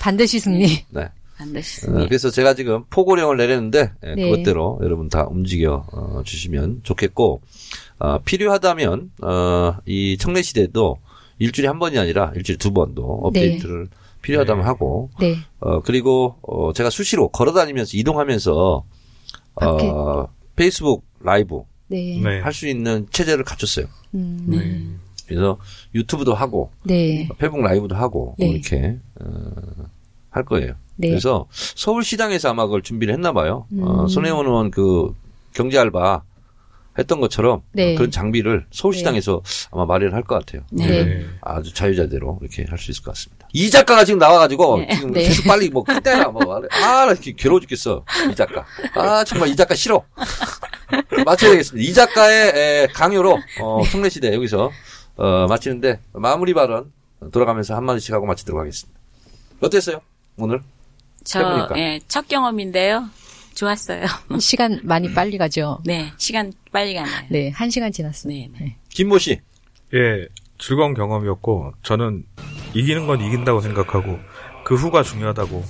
[0.00, 0.84] 반드시 승리.
[0.90, 1.08] 네.
[1.44, 2.08] 반드시 어, 승리.
[2.08, 4.30] 그래서 제가 지금 포고령을 내렸는데 예, 네.
[4.30, 7.40] 그것대로 여러분 다 움직여 어, 주시면 좋겠고
[7.98, 10.98] 어, 필요하다면 어, 이 청래 시대도
[11.38, 13.88] 일주일에 한 번이 아니라 일주일에 두 번도 업데이트를
[14.22, 15.36] 필요하다면 하고 네.
[15.58, 18.84] 어, 그리고, 어, 제가 수시로 걸어 다니면서 이동하면서.
[19.54, 22.20] 어, 페이스북 라이브 네.
[22.22, 22.40] 네.
[22.40, 23.86] 할수 있는 체제를 갖췄어요.
[24.14, 24.82] 음, 네.
[25.26, 25.58] 그래서
[25.94, 27.28] 유튜브도 하고, 네.
[27.38, 28.48] 페북 라이브도 하고, 네.
[28.48, 29.26] 이렇게, 어,
[30.32, 30.74] 할 거예요.
[30.96, 31.08] 네.
[31.10, 33.66] 그래서 서울시당에서 아마 그걸 준비를 했나 봐요.
[33.80, 34.08] 어, 음.
[34.08, 35.14] 손혜원 의원 그
[35.54, 36.22] 경제 알바
[36.98, 37.92] 했던 것처럼 네.
[37.94, 40.62] 어, 그런 장비를 서울시당에서 아마 마련을 할 것 같아요.
[40.70, 41.04] 네.
[41.04, 41.26] 네.
[41.40, 43.46] 아주 자유자재로 이렇게 할 수 있을 것 같습니다.
[43.52, 45.22] 이 작가가 지금 나와가지고 지금 네.
[45.24, 46.60] 계속 빨리 뭐 끝내라 뭐 아,
[47.06, 48.64] 나 이렇게 괴로워 죽겠어 이 작가.
[48.94, 50.02] 아 정말 이 작가 싫어.
[51.24, 51.88] 마쳐야 되겠습니다.
[51.90, 54.70] 이 작가의 에, 강요로 어, 청래시대 여기서
[55.16, 56.92] 어, 마치는데 마무리 발언
[57.32, 58.98] 돌아가면서 한 마디씩 하고 마치도록 하겠습니다.
[59.60, 60.00] 어땠어요
[60.36, 60.60] 오늘?
[61.24, 61.78] 저, 해보니까.
[61.78, 63.08] 예, 첫 경험인데요.
[63.54, 64.06] 좋았어요.
[64.40, 65.78] 시간 많이 빨리 가죠.
[65.84, 67.12] 네, 시간 빨리 가네요.
[67.30, 67.50] 네.
[67.50, 68.32] 한 시간 지났어요.
[68.32, 68.76] 네, 네.
[68.88, 69.40] 김모 씨.
[69.94, 70.26] 예,
[70.58, 72.24] 즐거운 경험이었고 저는
[72.74, 74.18] 이기는 건 이긴다고 생각하고
[74.64, 75.62] 그 후가 중요하다고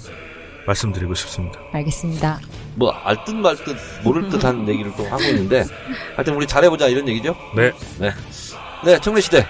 [0.67, 1.59] 말씀드리고 싶습니다.
[1.73, 2.39] 알겠습니다.
[2.77, 5.65] 뭐 알듯 말듯 모를 듯 한 얘기를 또 하고 있는데
[6.15, 7.35] 하여튼 우리 잘해보자 이런 얘기죠?
[7.57, 7.73] 네.
[7.99, 8.11] 네.
[8.85, 9.45] 네, 청래시대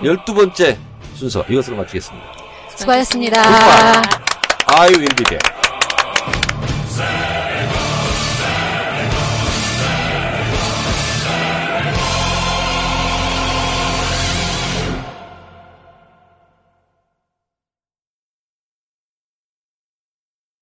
[0.00, 0.76] 12번째
[1.14, 2.26] 순서 이것으로 마치겠습니다.
[2.76, 3.42] 수고하셨습니다.
[4.68, 5.65] I will be back.